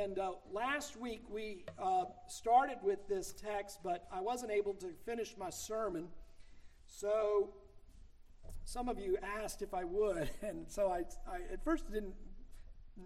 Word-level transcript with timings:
And 0.00 0.18
uh, 0.18 0.32
last 0.50 0.96
week 0.96 1.24
we 1.28 1.66
uh, 1.78 2.04
started 2.26 2.78
with 2.82 3.06
this 3.06 3.34
text, 3.34 3.80
but 3.84 4.08
I 4.10 4.22
wasn't 4.22 4.50
able 4.50 4.72
to 4.74 4.94
finish 5.04 5.34
my 5.36 5.50
sermon. 5.50 6.08
So 6.86 7.50
some 8.64 8.88
of 8.88 8.98
you 8.98 9.18
asked 9.42 9.60
if 9.60 9.74
I 9.74 9.84
would, 9.84 10.30
and 10.42 10.64
so 10.68 10.90
I, 10.90 11.00
I 11.30 11.40
at 11.52 11.62
first 11.62 11.92
didn't 11.92 12.14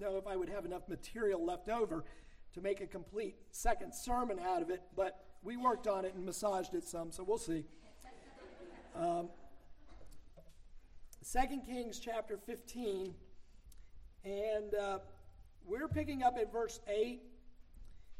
know 0.00 0.18
if 0.18 0.28
I 0.28 0.36
would 0.36 0.48
have 0.48 0.64
enough 0.64 0.88
material 0.88 1.44
left 1.44 1.68
over 1.68 2.04
to 2.52 2.60
make 2.60 2.80
a 2.80 2.86
complete 2.86 3.34
second 3.50 3.92
sermon 3.92 4.38
out 4.38 4.62
of 4.62 4.70
it, 4.70 4.82
but 4.94 5.24
we 5.42 5.56
worked 5.56 5.88
on 5.88 6.04
it 6.04 6.14
and 6.14 6.24
massaged 6.24 6.74
it 6.74 6.84
some, 6.84 7.10
so 7.10 7.24
we'll 7.24 7.38
see. 7.38 7.64
Um, 8.94 9.30
2 11.28 11.60
Kings 11.66 11.98
chapter 11.98 12.38
15, 12.38 13.14
and 14.24 14.74
uh, 14.76 14.98
we're 15.66 15.88
picking 15.88 16.22
up 16.22 16.36
at 16.38 16.52
verse 16.52 16.80
8. 16.88 17.20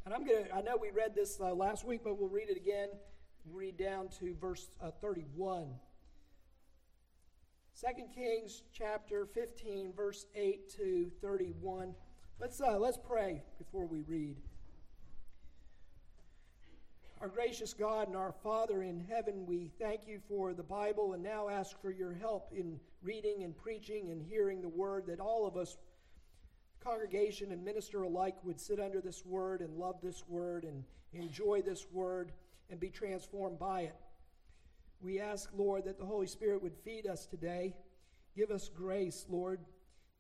And 0.05 0.15
I'm 0.15 0.25
going 0.27 0.45
to, 0.45 0.55
I 0.55 0.61
know 0.61 0.77
we 0.81 0.91
read 0.91 1.15
this 1.15 1.39
uh, 1.41 1.55
last 1.55 1.85
week, 1.87 2.01
but 2.05 2.19
we'll 2.19 2.29
read 2.29 2.49
it 2.49 2.57
again. 2.57 2.89
Read 3.51 3.77
down 3.77 4.09
to 4.21 4.35
verse 4.41 4.67
uh, 4.83 4.91
31. 5.01 5.69
2 7.81 7.87
Kings 8.15 8.63
chapter 8.73 9.27
15, 9.27 9.93
verse 9.95 10.27
8 10.35 10.71
to 10.77 11.11
31. 11.21 11.95
Let's, 12.41 12.61
uh, 12.61 12.79
let's 12.79 12.99
pray 12.99 13.43
before 13.59 13.87
we 13.87 14.03
read. 14.03 14.37
Our 17.21 17.29
gracious 17.29 17.73
God 17.73 18.09
and 18.09 18.17
our 18.17 18.35
Father 18.43 18.83
in 18.83 19.01
heaven, 19.01 19.47
we 19.47 19.71
thank 19.79 20.07
you 20.07 20.21
for 20.29 20.53
the 20.53 20.63
Bible 20.63 21.15
and 21.15 21.23
now 21.23 21.49
ask 21.49 21.81
for 21.81 21.91
your 21.91 22.13
help 22.13 22.53
in 22.55 22.79
reading 23.03 23.45
and 23.45 23.57
preaching 23.57 24.11
and 24.11 24.23
hearing 24.23 24.61
the 24.61 24.69
word 24.69 25.07
that 25.07 25.21
all 25.21 25.47
of 25.47 25.57
us, 25.57 25.79
congregation 26.85 27.51
and 27.51 27.65
minister 27.65 28.03
alike, 28.03 28.37
would 28.45 28.61
sit 28.61 28.79
under 28.79 29.01
this 29.01 29.25
word 29.25 29.61
and 29.61 29.77
love 29.77 29.97
this 30.03 30.25
word 30.29 30.65
and 30.65 30.85
enjoy 31.13 31.63
this 31.63 31.87
word 31.91 32.33
and 32.71 32.79
be 32.79 32.91
transformed 32.91 33.59
by 33.59 33.83
it. 33.83 33.95
We 35.01 35.21
ask, 35.21 35.51
Lord, 35.57 35.85
that 35.85 35.99
the 35.99 36.05
Holy 36.05 36.27
Spirit 36.27 36.63
would 36.63 36.77
feed 36.85 37.07
us 37.07 37.27
today. 37.27 37.75
Give 38.37 38.51
us 38.51 38.69
grace, 38.69 39.27
Lord, 39.29 39.61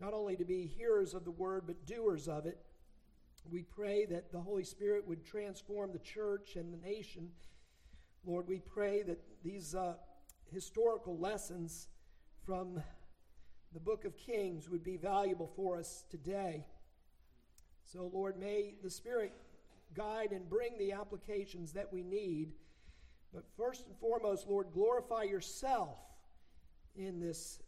not 0.00 0.12
only 0.12 0.36
to 0.36 0.44
be 0.44 0.66
hearers 0.66 1.14
of 1.14 1.24
the 1.24 1.30
word, 1.30 1.64
but 1.66 1.86
doers 1.86 2.28
of 2.28 2.46
it. 2.46 2.58
We 3.50 3.62
pray 3.62 4.06
that 4.06 4.32
the 4.32 4.40
Holy 4.40 4.64
Spirit 4.64 5.06
would 5.06 5.24
transform 5.24 5.92
the 5.92 5.98
church 5.98 6.56
and 6.56 6.72
the 6.72 6.86
nation. 6.86 7.30
Lord, 8.24 8.48
we 8.48 8.60
pray 8.60 9.02
that 9.02 9.20
these 9.42 9.74
uh, 9.74 9.94
historical 10.50 11.18
lessons 11.18 11.88
from 12.44 12.82
the 13.74 13.80
book 13.80 14.04
of 14.04 14.16
Kings 14.16 14.70
would 14.70 14.84
be 14.84 14.96
valuable 14.96 15.50
for 15.56 15.76
us 15.76 16.04
today. 16.08 16.64
So, 17.82 18.10
Lord, 18.14 18.38
may 18.38 18.74
the 18.82 18.88
Spirit 18.88 19.32
guide 19.94 20.30
and 20.32 20.48
bring 20.48 20.78
the 20.78 20.92
applications 20.92 21.72
that 21.72 21.92
we 21.92 22.02
need. 22.02 22.52
But 23.32 23.44
first 23.56 23.86
and 23.86 23.96
foremost, 23.98 24.48
Lord, 24.48 24.68
glorify 24.72 25.24
yourself 25.24 25.98
in 26.96 27.20
this. 27.20 27.60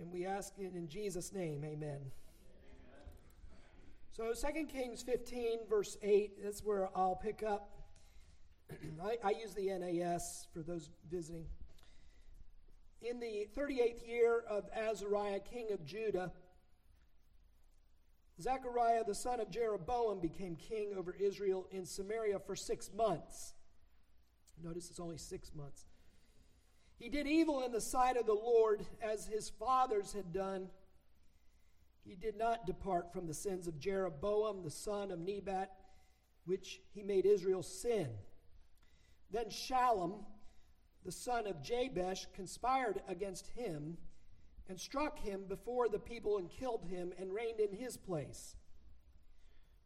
And 0.00 0.10
we 0.10 0.26
ask 0.26 0.52
it 0.58 0.74
in 0.74 0.88
Jesus' 0.88 1.32
name. 1.32 1.64
Amen. 1.64 2.00
So 4.10 4.32
2 4.32 4.66
Kings 4.66 5.02
15, 5.02 5.60
verse 5.68 5.96
8, 6.02 6.42
that's 6.42 6.64
where 6.64 6.88
I'll 6.96 7.16
pick 7.16 7.42
up. 7.42 7.70
I, 9.02 9.18
I, 9.22 9.30
use 9.30 9.54
the 9.54 9.66
NAS 9.76 10.46
for 10.52 10.62
those 10.62 10.88
visiting. 11.10 11.46
In 13.04 13.20
the 13.20 13.46
38th 13.56 14.08
year 14.08 14.42
of 14.48 14.64
Azariah, 14.74 15.40
king 15.40 15.68
of 15.72 15.84
Judah, 15.84 16.32
Zechariah 18.40 19.04
the 19.04 19.14
son 19.14 19.40
of 19.40 19.50
Jeroboam 19.50 20.20
became 20.20 20.56
king 20.56 20.94
over 20.96 21.14
Israel 21.20 21.66
in 21.70 21.84
Samaria 21.84 22.38
for 22.38 22.56
six 22.56 22.90
months. 22.96 23.52
Notice 24.62 24.88
it's 24.88 25.00
only 25.00 25.18
six 25.18 25.52
months. 25.54 25.84
He 26.98 27.10
did 27.10 27.26
evil 27.26 27.62
in 27.62 27.72
the 27.72 27.80
sight 27.80 28.16
of 28.16 28.24
the 28.24 28.32
Lord 28.32 28.86
as 29.02 29.26
his 29.26 29.50
fathers 29.50 30.12
had 30.14 30.32
done 30.32 30.68
he 32.04 32.14
did 32.14 32.36
not 32.36 32.66
depart 32.66 33.12
from 33.12 33.26
the 33.26 33.34
sins 33.34 33.66
of 33.66 33.78
Jeroboam, 33.78 34.62
the 34.62 34.70
son 34.70 35.10
of 35.10 35.18
Nebat, 35.18 35.72
which 36.44 36.80
he 36.92 37.02
made 37.02 37.24
Israel 37.24 37.62
sin. 37.62 38.08
Then 39.30 39.46
Shallum, 39.46 40.24
the 41.04 41.12
son 41.12 41.46
of 41.46 41.62
Jabesh, 41.62 42.26
conspired 42.34 43.02
against 43.08 43.48
him 43.48 43.96
and 44.68 44.80
struck 44.80 45.18
him 45.18 45.44
before 45.48 45.88
the 45.88 45.98
people 45.98 46.38
and 46.38 46.48
killed 46.48 46.84
him 46.84 47.12
and 47.18 47.32
reigned 47.32 47.60
in 47.60 47.76
his 47.76 47.96
place. 47.96 48.56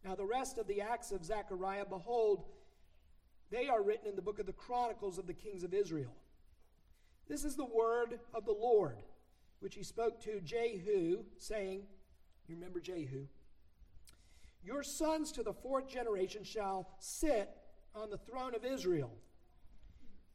Now, 0.04 0.14
the 0.14 0.24
rest 0.24 0.58
of 0.58 0.68
the 0.68 0.80
acts 0.80 1.10
of 1.10 1.24
Zechariah, 1.24 1.86
behold, 1.86 2.44
they 3.50 3.68
are 3.68 3.82
written 3.82 4.06
in 4.06 4.16
the 4.16 4.22
book 4.22 4.38
of 4.38 4.46
the 4.46 4.52
Chronicles 4.52 5.18
of 5.18 5.26
the 5.26 5.34
kings 5.34 5.64
of 5.64 5.74
Israel. 5.74 6.14
This 7.28 7.44
is 7.44 7.56
the 7.56 7.64
word 7.64 8.20
of 8.32 8.44
the 8.44 8.52
Lord, 8.52 9.02
which 9.60 9.74
he 9.74 9.82
spoke 9.82 10.20
to 10.22 10.40
Jehu, 10.40 11.24
saying, 11.36 11.82
you 12.48 12.54
remember 12.54 12.80
Jehu? 12.80 13.26
Your 14.64 14.82
sons 14.82 15.32
to 15.32 15.42
the 15.42 15.52
fourth 15.52 15.88
generation 15.88 16.44
shall 16.44 16.88
sit 16.98 17.50
on 17.94 18.10
the 18.10 18.18
throne 18.18 18.54
of 18.54 18.64
Israel. 18.64 19.10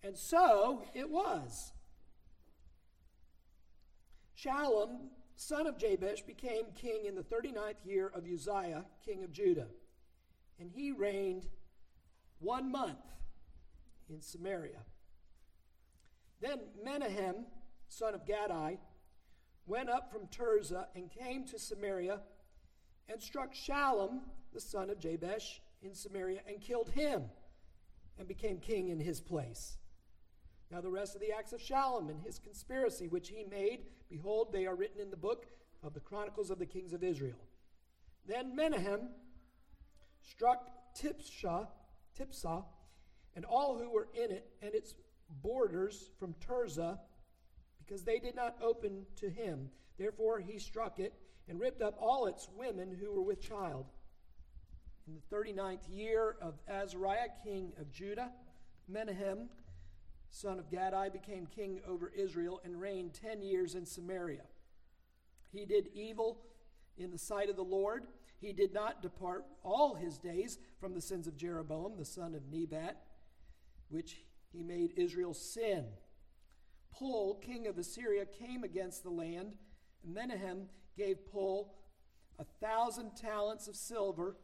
And 0.04 0.18
so 0.18 0.84
it 0.94 1.10
was. 1.10 1.72
Shallum, 4.38 5.08
son 5.36 5.68
of 5.68 5.78
Jabesh, 5.78 6.26
became 6.26 6.66
king 6.76 7.06
in 7.06 7.16
the 7.16 7.24
39th 7.24 7.86
year 7.86 8.12
of 8.14 8.26
Uzziah, 8.26 8.86
king 9.06 9.24
of 9.24 9.32
Judah. 9.32 9.68
And 10.60 10.70
he 10.70 10.92
reigned 10.92 11.48
one 12.40 12.72
month 12.72 13.00
in 14.10 14.22
Samaria. 14.22 14.84
Then 16.42 16.60
Menahem, 16.84 17.46
son 17.88 18.14
of 18.14 18.28
Gadi, 18.28 18.80
went 19.66 19.90
up 19.90 20.12
from 20.12 20.28
Tirzah 20.28 20.88
and 20.94 21.10
came 21.10 21.46
to 21.46 21.58
Samaria 21.58 22.20
and 23.08 23.22
struck 23.22 23.54
Shallum, 23.54 24.20
the 24.54 24.60
son 24.60 24.90
of 24.90 25.00
Jabesh, 25.00 25.62
in 25.82 25.94
Samaria 25.94 26.42
and 26.48 26.60
killed 26.62 26.90
him 26.90 27.24
and 28.18 28.28
became 28.28 28.58
king 28.58 28.90
in 28.90 29.00
his 29.00 29.22
place. 29.22 29.78
Now, 30.74 30.82
the 30.82 30.90
rest 30.90 31.14
of 31.14 31.22
the 31.22 31.32
acts 31.32 31.54
of 31.54 31.62
Shallum 31.62 32.10
and 32.10 32.20
his 32.20 32.40
conspiracy 32.40 33.08
which 33.08 33.30
he 33.30 33.44
made, 33.44 33.82
behold, 34.10 34.52
they 34.52 34.66
are 34.66 34.74
written 34.74 35.00
in 35.00 35.12
the 35.12 35.16
book 35.16 35.46
of 35.84 35.94
the 35.94 36.00
Chronicles 36.00 36.50
of 36.50 36.58
the 36.58 36.66
Kings 36.66 36.94
of 36.94 37.04
Israel. 37.04 37.38
Then 38.28 38.56
Menahem 38.56 39.10
struck 40.24 40.68
Tiphsah, 41.00 41.68
Tiphsah 42.18 42.64
and 43.36 43.46
all 43.46 43.78
who 43.78 43.88
were 43.92 44.08
in 44.16 44.32
it 44.32 44.50
and 44.64 44.74
its 44.74 44.96
borders 45.44 46.10
from 46.18 46.34
Tirzah 46.44 46.98
because 47.78 48.04
they 48.04 48.18
did 48.18 48.36
not 48.36 48.56
open 48.60 49.06
to 49.18 49.30
him. 49.30 49.70
Therefore 50.00 50.40
he 50.40 50.58
struck 50.58 50.98
it 50.98 51.14
and 51.48 51.60
ripped 51.60 51.84
up 51.84 51.96
all 52.00 52.26
its 52.26 52.50
women 52.58 52.98
who 53.00 53.12
were 53.12 53.22
with 53.22 53.42
child. 53.42 53.86
In 55.08 55.14
the 55.14 55.36
39th 55.36 55.88
year 55.88 56.36
of 56.42 56.56
Azariah, 56.68 57.30
king 57.44 57.74
of 57.80 57.92
Judah, 57.92 58.32
Menahem, 58.88 59.50
son 60.34 60.58
of 60.58 60.72
Gadi, 60.72 61.12
became 61.12 61.46
king 61.46 61.80
over 61.88 62.12
Israel 62.16 62.60
and 62.66 62.82
reigned 62.82 63.14
ten 63.14 63.44
years 63.44 63.76
in 63.76 63.86
Samaria. 63.86 64.42
He 65.52 65.64
did 65.64 65.90
evil 65.94 66.40
in 66.98 67.12
the 67.12 67.20
sight 67.20 67.52
of 67.52 67.56
the 67.56 67.62
Lord. 67.62 68.08
He 68.42 68.52
did 68.52 68.74
not 68.74 69.04
depart 69.04 69.46
all 69.64 69.94
his 69.94 70.18
days 70.18 70.58
from 70.80 70.96
the 70.96 71.02
sins 71.02 71.28
of 71.28 71.38
Jeroboam, 71.38 71.98
the 71.98 72.04
son 72.04 72.34
of 72.34 72.52
Nebat, 72.52 72.98
which 73.90 74.22
he 74.52 74.64
made 74.64 74.94
Israel 74.98 75.36
sin. 75.36 75.86
Pul, 76.92 77.36
king 77.36 77.68
of 77.68 77.78
Assyria, 77.78 78.26
came 78.26 78.64
against 78.64 79.04
the 79.04 79.12
land. 79.12 79.54
And 80.04 80.16
Menahem 80.16 80.64
gave 80.98 81.28
Pul 81.32 81.76
a 82.40 82.44
thousand 82.60 83.16
talents 83.16 83.68
of 83.68 83.76
silver 83.76 84.36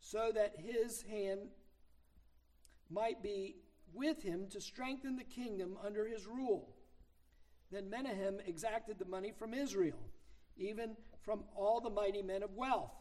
so 0.00 0.32
that 0.34 0.56
his 0.58 1.02
hand 1.02 1.50
might 2.90 3.22
be 3.22 3.56
with 3.92 4.22
him 4.22 4.46
to 4.50 4.60
strengthen 4.60 5.16
the 5.16 5.24
kingdom 5.24 5.76
under 5.84 6.06
his 6.06 6.26
rule. 6.26 6.74
Then 7.70 7.90
Menahem 7.90 8.38
exacted 8.46 8.98
the 8.98 9.04
money 9.04 9.32
from 9.36 9.54
Israel, 9.54 9.98
even 10.56 10.96
from 11.22 11.44
all 11.56 11.80
the 11.80 11.90
mighty 11.90 12.22
men 12.22 12.42
of 12.42 12.54
wealth, 12.54 12.92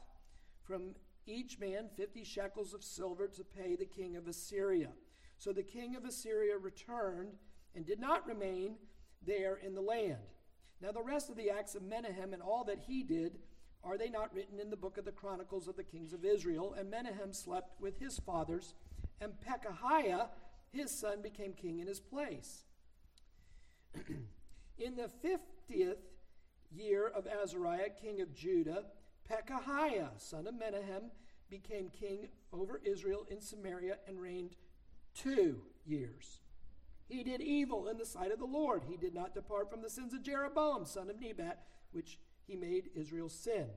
from 0.64 0.96
each 1.28 1.60
man 1.60 1.90
fifty 1.96 2.24
shekels 2.24 2.74
of 2.74 2.84
silver 2.84 3.28
to 3.28 3.44
pay 3.44 3.76
the 3.76 3.86
king 3.86 4.16
of 4.16 4.28
Assyria. 4.28 4.90
So 5.38 5.52
the 5.52 5.64
king 5.64 5.96
of 5.96 6.06
Assyria 6.06 6.58
returned 6.58 7.34
and 7.76 7.86
did 7.86 8.00
not 8.00 8.26
remain 8.26 8.76
there 9.26 9.58
in 9.58 9.76
the 9.76 9.82
land. 9.82 10.18
Now, 10.82 10.92
the 10.92 11.02
rest 11.02 11.30
of 11.30 11.36
the 11.36 11.50
acts 11.50 11.76
of 11.76 11.84
Menahem 11.84 12.34
and 12.34 12.42
all 12.42 12.64
that 12.66 12.80
he 12.80 13.04
did, 13.04 13.40
are 13.84 13.98
they 13.98 14.10
not 14.10 14.34
written 14.34 14.60
in 14.60 14.70
the 14.70 14.76
book 14.76 14.98
of 14.98 15.06
the 15.06 15.12
Chronicles 15.12 15.68
of 15.68 15.76
the 15.76 15.84
kings 15.84 16.14
of 16.14 16.26
Israel? 16.26 16.76
And 16.78 16.90
Menahem 16.90 17.34
slept 17.34 17.80
with 17.80 17.98
his 18.00 18.20
fathers, 18.20 18.76
and 19.22 19.34
Pekahiah, 19.48 20.30
his 20.76 20.92
son, 20.92 21.22
became 21.22 21.54
king 21.54 21.80
in 21.80 21.88
his 21.88 22.00
place. 22.00 22.64
in 24.78 24.96
the 24.96 25.10
fiftieth 25.22 26.00
year 26.72 27.08
of 27.08 27.28
Azariah, 27.28 27.90
king 27.90 28.22
of 28.22 28.34
Judah, 28.34 28.86
Pekahiah, 29.30 30.10
son 30.18 30.48
of 30.48 30.56
Menahem, 30.56 31.12
became 31.50 31.90
king 31.90 32.28
over 32.52 32.82
Israel 32.84 33.26
in 33.30 33.40
Samaria 33.40 33.98
and 34.08 34.20
reigned 34.20 34.56
two 35.14 35.62
years. 35.86 36.40
He 37.08 37.24
did 37.24 37.42
evil 37.42 37.88
in 37.88 37.98
the 37.98 38.06
sight 38.06 38.32
of 38.32 38.40
the 38.40 38.46
Lord. 38.46 38.84
He 38.90 38.98
did 38.98 39.14
not 39.14 39.36
depart 39.36 39.70
from 39.70 39.82
the 39.82 39.90
sins 39.90 40.14
of 40.14 40.24
Jeroboam, 40.24 40.86
son 40.86 41.10
of 41.10 41.20
Nebat, 41.20 41.64
which 41.92 42.20
he 42.48 42.56
made 42.56 42.90
Israel 42.96 43.30
sin. 43.30 43.68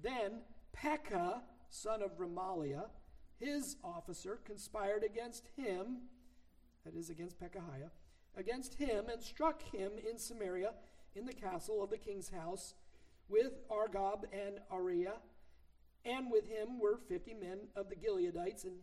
Then 0.00 0.42
Pekah, 0.72 1.42
son 1.70 2.02
of 2.02 2.18
Remaliah, 2.18 2.86
his 3.38 3.76
officer, 3.84 4.40
conspired 4.44 5.04
against 5.04 5.48
him, 5.56 5.98
that 6.84 6.94
is, 6.94 7.10
against 7.10 7.40
Pekahiah, 7.40 7.90
against 8.36 8.74
him, 8.74 9.08
and 9.08 9.22
struck 9.22 9.62
him 9.62 9.92
in 10.08 10.18
Samaria 10.18 10.72
in 11.14 11.24
the 11.24 11.32
castle 11.32 11.82
of 11.82 11.90
the 11.90 11.98
king's 11.98 12.30
house 12.30 12.74
with 13.28 13.68
Argob 13.68 14.24
and 14.32 14.60
Arieh. 14.72 15.18
And 16.04 16.30
with 16.30 16.48
him 16.48 16.78
were 16.80 16.96
fifty 16.96 17.34
men 17.34 17.68
of 17.76 17.88
the 17.88 17.96
Gileadites, 17.96 18.64
and 18.64 18.76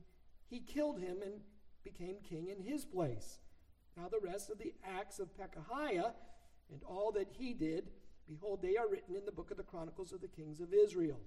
he 0.48 0.60
killed 0.60 1.00
him 1.00 1.18
and 1.24 1.42
became 1.84 2.18
king 2.28 2.48
in 2.50 2.64
his 2.64 2.86
place. 2.86 3.40
Now, 3.98 4.10
the 4.10 4.20
rest 4.20 4.50
of 4.50 4.58
the 4.60 4.74
acts 4.84 5.20
of 5.20 5.30
Pekahiah 5.38 6.14
and 6.72 6.84
all 6.84 7.12
that 7.14 7.30
he 7.32 7.54
did, 7.54 7.90
behold, 8.28 8.62
they 8.62 8.76
are 8.76 8.90
written 8.90 9.16
in 9.16 9.26
the 9.26 9.32
book 9.32 9.52
of 9.52 9.58
the 9.58 9.64
Chronicles 9.64 10.12
of 10.12 10.22
the 10.22 10.28
Kings 10.28 10.60
of 10.60 10.74
Israel. 10.74 11.20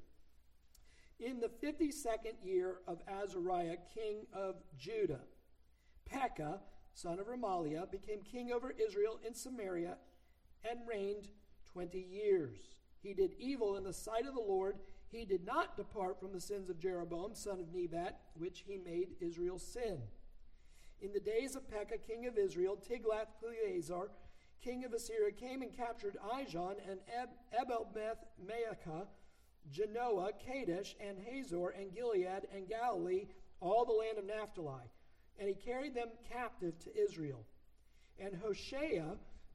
In 1.20 1.41
the 1.41 1.49
52nd 1.49 2.44
year 2.44 2.76
of 2.87 3.03
Azariah, 3.09 3.76
king 3.93 4.26
of 4.32 4.56
Judah, 4.79 5.20
Pekah, 6.05 6.61
son 6.94 7.19
of 7.19 7.26
Remaliah, 7.26 7.91
became 7.91 8.23
king 8.23 8.53
over 8.53 8.73
Israel 8.73 9.19
in 9.26 9.35
Samaria 9.35 9.97
and 10.69 10.79
reigned 10.88 11.29
20 11.73 11.99
years. 11.99 12.61
He 13.03 13.15
did 13.15 13.35
evil 13.38 13.76
in 13.76 13.85
the 13.85 13.93
sight 13.93 14.26
of 14.26 14.35
the 14.35 14.41
Lord. 14.41 14.79
He 15.09 15.25
did 15.25 15.44
not 15.44 15.76
depart 15.76 16.20
from 16.20 16.32
the 16.32 16.41
sins 16.41 16.70
of 16.70 16.79
Jeroboam, 16.79 17.35
son 17.35 17.59
of 17.59 17.75
Nebat, 17.75 18.20
which 18.35 18.65
he 18.67 18.79
made 18.79 19.17
Israel 19.20 19.59
sin. 19.59 19.99
In 21.00 21.12
the 21.12 21.20
days 21.20 21.56
of 21.56 21.69
Pekah, 21.69 21.99
king 21.99 22.26
of 22.26 22.38
Israel, 22.38 22.76
Tiglath-Pileser, 22.76 24.11
king 24.62 24.85
of 24.85 24.93
Assyria, 24.93 25.32
came 25.32 25.62
and 25.62 25.76
captured 25.76 26.17
Ijon 26.32 26.75
and 26.88 27.00
Abel-beth 27.61 28.25
Maacah, 28.44 29.06
Janoah, 29.73 30.32
Kadesh, 30.44 30.97
and 31.00 31.19
Hazor, 31.19 31.69
and 31.69 31.94
Gilead, 31.94 32.47
and 32.55 32.69
Galilee, 32.69 33.26
all 33.61 33.85
the 33.85 33.93
land 33.93 34.19
of 34.19 34.25
Naphtali. 34.25 34.91
And 35.38 35.49
he 35.49 35.55
carried 35.55 35.94
them 35.94 36.09
captive 36.29 36.79
to 36.81 36.97
Israel. 36.97 37.44
And 38.19 38.35
Hoshea, 38.35 39.03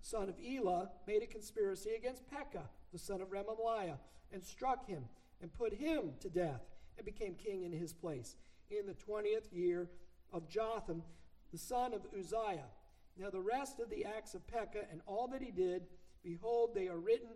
son 0.01 0.29
of 0.29 0.35
Elah, 0.39 0.89
made 1.07 1.23
a 1.23 1.27
conspiracy 1.27 1.91
against 1.97 2.29
Pekah, 2.29 2.69
the 2.91 2.99
son 2.99 3.21
of 3.21 3.29
Remaliah, 3.29 3.97
and 4.31 4.43
struck 4.43 4.87
him, 4.87 5.03
and 5.41 5.53
put 5.53 5.73
him 5.73 6.11
to 6.21 6.29
death, 6.29 6.61
and 6.97 7.05
became 7.05 7.35
king 7.35 7.63
in 7.63 7.71
his 7.71 7.93
place, 7.93 8.35
in 8.69 8.85
the 8.85 8.93
twentieth 8.93 9.51
year 9.51 9.89
of 10.31 10.47
Jotham, 10.47 11.03
the 11.51 11.57
son 11.57 11.93
of 11.93 12.05
Uzziah. 12.17 12.69
Now, 13.17 13.29
the 13.29 13.41
rest 13.41 13.79
of 13.79 13.89
the 13.89 14.05
acts 14.05 14.33
of 14.33 14.47
Pekah 14.47 14.85
and 14.91 15.01
all 15.05 15.27
that 15.27 15.41
he 15.41 15.51
did, 15.51 15.83
behold, 16.23 16.73
they 16.73 16.87
are 16.87 16.97
written 16.97 17.29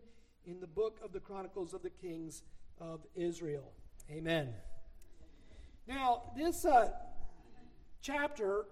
in 0.46 0.60
the 0.60 0.68
book 0.68 1.00
of 1.04 1.12
the 1.12 1.20
Chronicles 1.20 1.74
of 1.74 1.84
the 1.84 1.90
Kings 1.90 2.42
of 2.80 3.02
Israel. 3.16 3.72
Amen. 4.10 4.54
Now, 5.88 6.24
this 6.36 6.66
uh, 6.66 6.90
chapter 8.02 8.66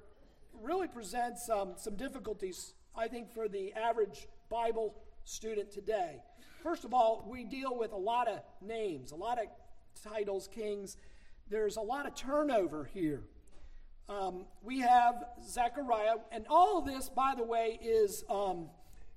really 0.61 0.87
presents 0.87 1.49
um, 1.49 1.73
some 1.77 1.95
difficulties, 1.95 2.73
I 2.95 3.07
think, 3.07 3.33
for 3.33 3.47
the 3.47 3.73
average 3.73 4.27
Bible 4.49 4.95
student 5.23 5.71
today. 5.71 6.21
First 6.61 6.85
of 6.85 6.93
all, 6.93 7.25
we 7.29 7.43
deal 7.43 7.77
with 7.77 7.91
a 7.91 7.97
lot 7.97 8.27
of 8.27 8.39
names, 8.61 9.11
a 9.11 9.15
lot 9.15 9.39
of 9.39 9.47
titles, 10.03 10.47
kings. 10.47 10.97
There's 11.49 11.77
a 11.77 11.81
lot 11.81 12.07
of 12.07 12.15
turnover 12.15 12.85
here. 12.85 13.23
Um, 14.07 14.45
we 14.61 14.79
have 14.79 15.25
Zechariah, 15.43 16.17
and 16.31 16.45
all 16.49 16.77
of 16.77 16.85
this, 16.85 17.09
by 17.09 17.33
the 17.35 17.43
way, 17.43 17.79
is 17.81 18.23
um, 18.29 18.69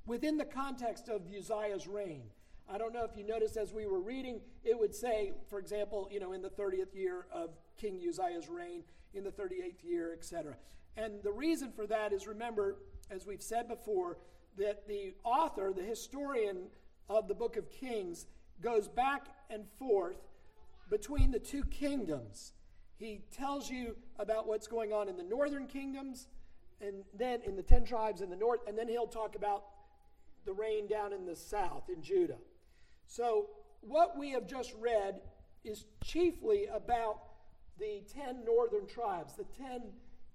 within 0.07 0.39
the 0.39 0.45
context 0.45 1.09
of 1.09 1.23
Uzziah's 1.37 1.87
reign. 1.87 2.23
I 2.71 2.79
don't 2.79 2.93
know 2.93 3.05
if 3.05 3.17
you 3.17 3.25
noticed 3.25 3.57
as 3.57 3.73
we 3.73 3.87
were 3.87 4.01
reading, 4.01 4.41
it 4.65 4.79
would 4.79 4.95
say, 4.95 5.33
for 5.49 5.59
example, 5.59 6.09
you 6.11 6.21
know, 6.21 6.33
in 6.33 6.43
the 6.43 6.51
30th 6.51 6.95
year 6.95 7.27
of 7.33 7.51
King 7.77 8.01
Uzziah's 8.07 8.49
reign, 8.49 8.83
in 9.15 9.25
the 9.25 9.31
38th 9.31 9.83
year, 9.83 10.13
etc. 10.13 10.57
And 10.97 11.23
the 11.23 11.33
reason 11.33 11.73
for 11.73 11.87
that 11.87 12.13
is 12.13 12.27
remember, 12.27 12.77
as 13.11 13.27
we've 13.27 13.43
said 13.43 13.69
before, 13.69 14.19
that 14.59 14.87
the 14.87 15.15
author, 15.25 15.73
the 15.75 15.83
historian 15.83 16.67
of 17.09 17.27
the 17.27 17.35
book 17.35 17.57
of 17.57 17.71
Kings, 17.71 18.27
goes 18.61 18.89
back 18.89 19.29
and 19.49 19.65
forth 19.79 20.19
between 20.91 21.31
the 21.31 21.39
two 21.39 21.63
kingdoms 21.65 22.53
he 22.99 23.21
tells 23.31 23.71
you 23.71 23.97
about 24.19 24.49
what's 24.49 24.67
going 24.67 24.93
on 24.93 25.09
in 25.09 25.17
the 25.17 25.23
northern 25.23 25.67
kingdoms 25.69 26.27
and 26.81 27.05
then 27.15 27.41
in 27.43 27.57
the 27.57 27.63
10 27.63 27.85
tribes 27.85 28.21
in 28.21 28.31
the 28.31 28.37
north, 28.37 28.61
and 28.67 28.77
then 28.77 28.89
he'll 28.89 29.07
talk 29.07 29.35
about 29.37 29.65
the 30.45 30.53
reign 30.53 30.87
down 30.89 31.13
in 31.13 31.25
the 31.25 31.35
south 31.35 31.89
in 31.89 32.03
Judah. 32.03 32.39
So, 33.09 33.47
what 33.81 34.19
we 34.19 34.31
have 34.33 34.47
just 34.47 34.75
read 34.79 35.23
is 35.65 35.87
chiefly 36.05 36.67
about 36.67 37.21
the 37.79 38.03
10 38.13 38.45
northern 38.45 38.87
tribes, 38.87 39.35
the 39.35 39.45
10 39.45 39.83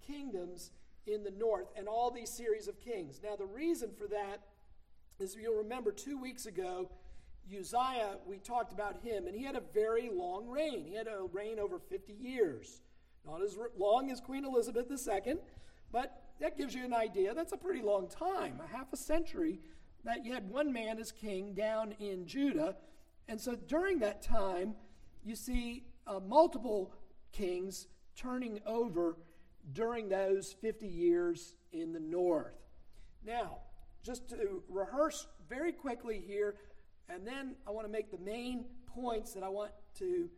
kingdoms 0.06 0.72
in 1.06 1.24
the 1.24 1.32
north, 1.32 1.68
and 1.78 1.88
all 1.88 2.10
these 2.10 2.32
series 2.32 2.68
of 2.68 2.80
kings. 2.80 3.22
Now, 3.24 3.36
the 3.36 3.46
reason 3.46 3.92
for 3.96 4.08
that 4.08 4.42
is 5.20 5.36
you'll 5.40 5.58
remember 5.58 5.92
two 5.92 6.18
weeks 6.18 6.48
ago, 6.48 6.90
Uzziah, 7.48 8.18
we 8.26 8.40
talked 8.40 8.74
about 8.74 8.98
him, 9.04 9.28
and 9.28 9.36
he 9.36 9.44
had 9.44 9.56
a 9.56 9.64
very 9.74 10.10
long 10.10 10.48
reign. 10.48 10.86
He 10.86 10.96
had 10.96 11.08
a 11.08 11.28
reign 11.32 11.60
over 11.60 11.78
50 11.78 12.14
years. 12.14 12.82
Not 13.26 13.44
as 13.44 13.56
long 13.78 14.10
as 14.10 14.20
Queen 14.20 14.46
Elizabeth 14.46 14.88
II, 14.90 15.36
but 15.92 16.24
that 16.40 16.58
gives 16.58 16.74
you 16.74 16.86
an 16.86 16.94
idea. 16.94 17.36
That's 17.36 17.54
a 17.54 17.58
pretty 17.58 17.84
long 17.84 18.08
time, 18.08 18.60
a 18.64 18.76
half 18.76 18.92
a 18.94 18.98
century, 18.98 19.60
that 20.04 20.26
you 20.26 20.34
had 20.34 20.50
one 20.50 20.72
man 20.74 21.00
as 21.00 21.12
king 21.12 21.54
down 21.54 21.94
in 22.00 22.26
Judah. 22.26 22.76
And 23.28 23.40
so 23.40 23.56
during 23.56 24.00
that 24.00 24.22
time, 24.22 24.76
you 25.24 25.36
see 25.36 25.86
uh, 26.06 26.20
multiple 26.20 26.94
kings 27.32 27.88
turning 28.16 28.60
over 28.66 29.18
during 29.72 30.10
those 30.10 30.54
50 30.62 30.88
years 30.88 31.56
in 31.72 31.94
the 31.94 32.00
north. 32.00 32.54
Now, 33.26 33.60
just 34.04 34.30
to 34.30 34.62
rehearse 34.68 35.28
very 35.50 35.72
quickly 35.72 36.22
here, 36.26 36.56
and 37.08 37.26
then 37.26 37.56
I 37.66 37.72
want 37.72 37.88
to 37.88 37.92
make 37.92 38.12
the 38.12 38.18
main 38.18 38.66
points 38.88 39.34
that 39.34 39.44
I 39.44 39.50
want 39.50 39.72
to 40.00 40.30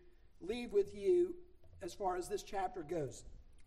leave 0.42 0.72
with 0.72 0.94
you 0.94 1.34
as 1.82 1.94
far 1.94 2.18
as 2.18 2.28
this 2.28 2.44
chapter 2.44 2.84
goes. 2.84 3.24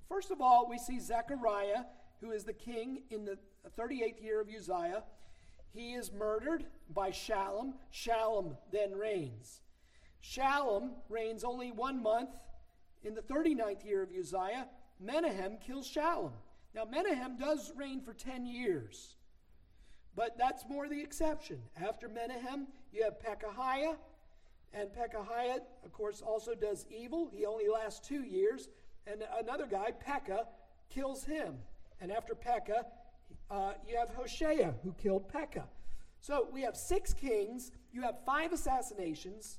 First 0.09 0.31
of 0.31 0.40
all, 0.40 0.69
we 0.69 0.78
see 0.78 1.00
Zechariah, 1.00 1.85
who 2.21 2.31
is 2.31 2.45
the 2.45 2.52
king 2.52 3.02
in 3.11 3.25
the 3.25 3.38
38th 3.78 4.23
year 4.23 4.40
of 4.40 4.49
Uzziah. 4.49 5.02
He 5.72 5.94
is 5.94 6.12
murdered 6.12 6.66
by 6.94 7.10
Shallum. 7.10 7.75
Shallum 7.92 8.56
then 8.72 8.96
reigns. 8.96 9.60
Shallum 10.22 10.90
reigns 11.08 11.44
only 11.44 11.70
one 11.70 12.02
month. 12.02 12.30
In 13.04 13.14
the 13.14 13.22
39th 13.22 13.84
year 13.84 14.02
of 14.02 14.10
Uzziah, 14.10 14.66
Menahem 15.00 15.58
kills 15.58 15.88
Shallum. 15.88 16.32
Now, 16.75 16.84
Menahem 16.84 17.37
does 17.38 17.72
reign 17.76 18.00
for 18.00 18.12
10 18.12 18.44
years. 18.44 19.16
But 20.14 20.37
that's 20.37 20.64
more 20.68 20.88
the 20.88 21.00
exception. 21.00 21.60
After 21.80 22.08
Menahem, 22.08 22.66
you 22.92 23.04
have 23.04 23.20
Pekahiah. 23.20 23.96
And 24.75 24.90
Pekahiah, 24.90 25.60
of 25.84 25.92
course, 25.92 26.20
also 26.20 26.54
does 26.54 26.87
evil. 26.90 27.30
He 27.32 27.46
only 27.46 27.68
lasts 27.68 28.06
two 28.06 28.22
years. 28.25 28.68
And 29.06 29.22
another 29.38 29.66
guy, 29.66 29.92
Pekah, 29.92 30.46
kills 30.90 31.25
him. 31.25 31.58
And 32.00 32.12
after 32.12 32.34
Pekah, 32.34 32.87
uh, 33.50 33.73
you 33.87 33.97
have 33.97 34.11
Hoshea, 34.11 34.75
who 34.83 34.93
killed 34.93 35.28
Pekah. 35.28 35.69
So 36.21 36.49
we 36.52 36.62
have 36.62 36.76
six 36.76 37.12
kings. 37.12 37.71
You 37.93 38.02
have 38.02 38.17
five 38.26 38.52
assassinations. 38.52 39.59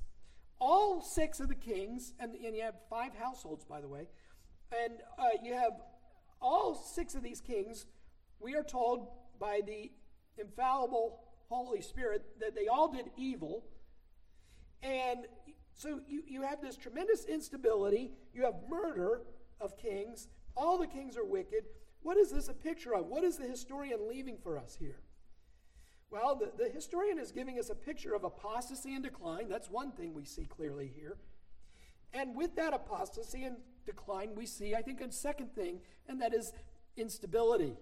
All 0.58 1.00
six 1.00 1.40
of 1.40 1.48
the 1.48 1.54
kings, 1.54 2.12
and, 2.20 2.34
and 2.34 2.54
you 2.54 2.62
have 2.62 2.74
five 2.90 3.14
households, 3.14 3.64
by 3.64 3.80
the 3.80 3.88
way. 3.88 4.08
And 4.84 4.98
uh, 5.18 5.24
you 5.42 5.54
have 5.54 5.72
all 6.40 6.74
six 6.74 7.14
of 7.14 7.22
these 7.22 7.40
kings, 7.40 7.86
we 8.38 8.54
are 8.54 8.62
told 8.62 9.08
by 9.38 9.60
the 9.66 9.90
infallible 10.38 11.20
Holy 11.48 11.82
Spirit 11.82 12.24
that 12.40 12.54
they 12.54 12.68
all 12.68 12.88
did 12.90 13.10
evil. 13.16 13.64
And 14.82 15.26
so 15.74 16.00
you, 16.08 16.22
you 16.26 16.42
have 16.42 16.60
this 16.60 16.76
tremendous 16.76 17.24
instability. 17.24 18.12
You 18.32 18.44
have 18.44 18.54
murder 18.68 19.22
of 19.60 19.76
kings. 19.76 20.28
All 20.56 20.78
the 20.78 20.86
kings 20.86 21.16
are 21.16 21.24
wicked. 21.24 21.64
What 22.02 22.16
is 22.16 22.30
this 22.30 22.48
a 22.48 22.54
picture 22.54 22.94
of? 22.94 23.06
What 23.06 23.24
is 23.24 23.36
the 23.36 23.46
historian 23.46 24.08
leaving 24.08 24.38
for 24.42 24.58
us 24.58 24.76
here? 24.78 25.00
Well, 26.10 26.34
the, 26.34 26.50
the 26.56 26.70
historian 26.70 27.18
is 27.18 27.30
giving 27.30 27.58
us 27.58 27.70
a 27.70 27.74
picture 27.74 28.14
of 28.14 28.24
apostasy 28.24 28.94
and 28.94 29.04
decline. 29.04 29.48
That's 29.48 29.70
one 29.70 29.92
thing 29.92 30.14
we 30.14 30.24
see 30.24 30.44
clearly 30.44 30.92
here. 30.94 31.16
And 32.12 32.34
with 32.34 32.56
that 32.56 32.74
apostasy 32.74 33.44
and 33.44 33.56
decline, 33.86 34.30
we 34.34 34.46
see, 34.46 34.74
I 34.74 34.82
think, 34.82 35.00
a 35.00 35.12
second 35.12 35.54
thing, 35.54 35.80
and 36.08 36.20
that 36.20 36.34
is 36.34 36.52
instability. 36.96 37.76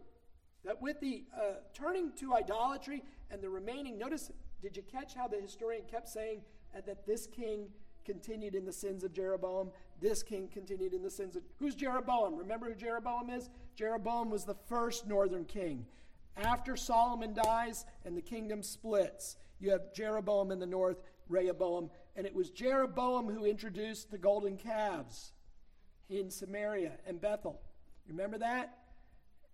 That 0.65 0.83
with 0.83 1.01
the 1.01 1.25
uh, 1.35 1.61
turning 1.73 2.13
to 2.17 2.35
idolatry 2.35 3.03
and 3.31 3.41
the 3.41 3.49
remaining, 3.49 3.97
notice, 3.97 4.31
did 4.61 4.77
you 4.77 4.83
catch 4.83 5.15
how 5.15 5.29
the 5.29 5.41
historian 5.41 5.85
kept 5.91 6.09
saying 6.09 6.43
uh, 6.77 6.81
that 6.87 7.07
this 7.07 7.27
king 7.27 7.69
continued 8.09 8.55
in 8.55 8.65
the 8.65 8.73
sins 8.73 9.05
of 9.05 9.13
Jeroboam. 9.13 9.71
This 10.01 10.23
king 10.23 10.49
continued 10.51 10.95
in 10.95 11.03
the 11.03 11.11
sins 11.11 11.37
of. 11.37 11.43
Who's 11.59 11.75
Jeroboam? 11.75 12.37
Remember 12.37 12.67
who 12.67 12.75
Jeroboam 12.75 13.29
is? 13.29 13.51
Jeroboam 13.78 14.28
was 14.28 14.44
the 14.44 14.56
first 14.66 15.06
northern 15.06 15.44
king. 15.44 15.87
After 16.37 16.76
Solomon 16.76 17.32
dies 17.32 17.87
and 18.04 18.16
the 18.16 18.20
kingdom 18.20 18.61
splits, 18.61 19.37
you 19.61 19.70
have 19.70 19.94
Jeroboam 19.94 20.50
in 20.50 20.58
the 20.58 20.66
north, 20.66 21.00
Rehoboam, 21.28 21.88
and 22.16 22.26
it 22.26 22.35
was 22.35 22.50
Jeroboam 22.50 23.28
who 23.28 23.44
introduced 23.44 24.11
the 24.11 24.18
golden 24.18 24.56
calves 24.56 25.30
in 26.11 26.28
Samaria 26.28 26.94
and 27.06 27.20
Bethel. 27.20 27.61
Remember 28.08 28.37
that? 28.38 28.78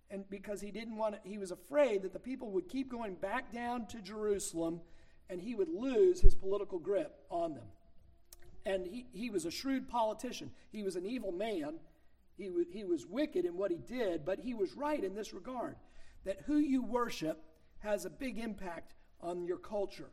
And 0.09 0.27
because 0.27 0.59
he 0.59 0.71
didn't 0.71 0.97
want 0.97 1.21
to, 1.23 1.29
he 1.29 1.37
was 1.37 1.51
afraid 1.51 2.01
that 2.01 2.11
the 2.11 2.19
people 2.19 2.49
would 2.49 2.67
keep 2.67 2.89
going 2.89 3.13
back 3.13 3.53
down 3.53 3.85
to 3.87 4.01
Jerusalem 4.01 4.81
and 5.29 5.39
he 5.39 5.53
would 5.53 5.69
lose 5.69 6.19
his 6.19 6.33
political 6.33 6.79
grip 6.79 7.13
on 7.29 7.53
them. 7.53 7.67
And 8.65 8.87
he, 8.87 9.05
he 9.13 9.29
was 9.29 9.45
a 9.45 9.51
shrewd 9.51 9.87
politician. 9.87 10.49
He 10.71 10.81
was 10.81 10.95
an 10.95 11.05
evil 11.05 11.31
man. 11.31 11.75
He, 12.37 12.47
w- 12.47 12.65
he 12.69 12.83
was 12.83 13.05
wicked 13.05 13.45
in 13.45 13.55
what 13.57 13.71
he 13.71 13.77
did, 13.77 14.25
but 14.25 14.39
he 14.39 14.53
was 14.53 14.73
right 14.73 15.03
in 15.03 15.15
this 15.15 15.33
regard 15.33 15.75
that 16.25 16.41
who 16.45 16.57
you 16.57 16.83
worship 16.83 17.43
has 17.79 18.05
a 18.05 18.09
big 18.09 18.37
impact 18.37 18.93
on 19.21 19.45
your 19.45 19.57
culture. 19.57 20.09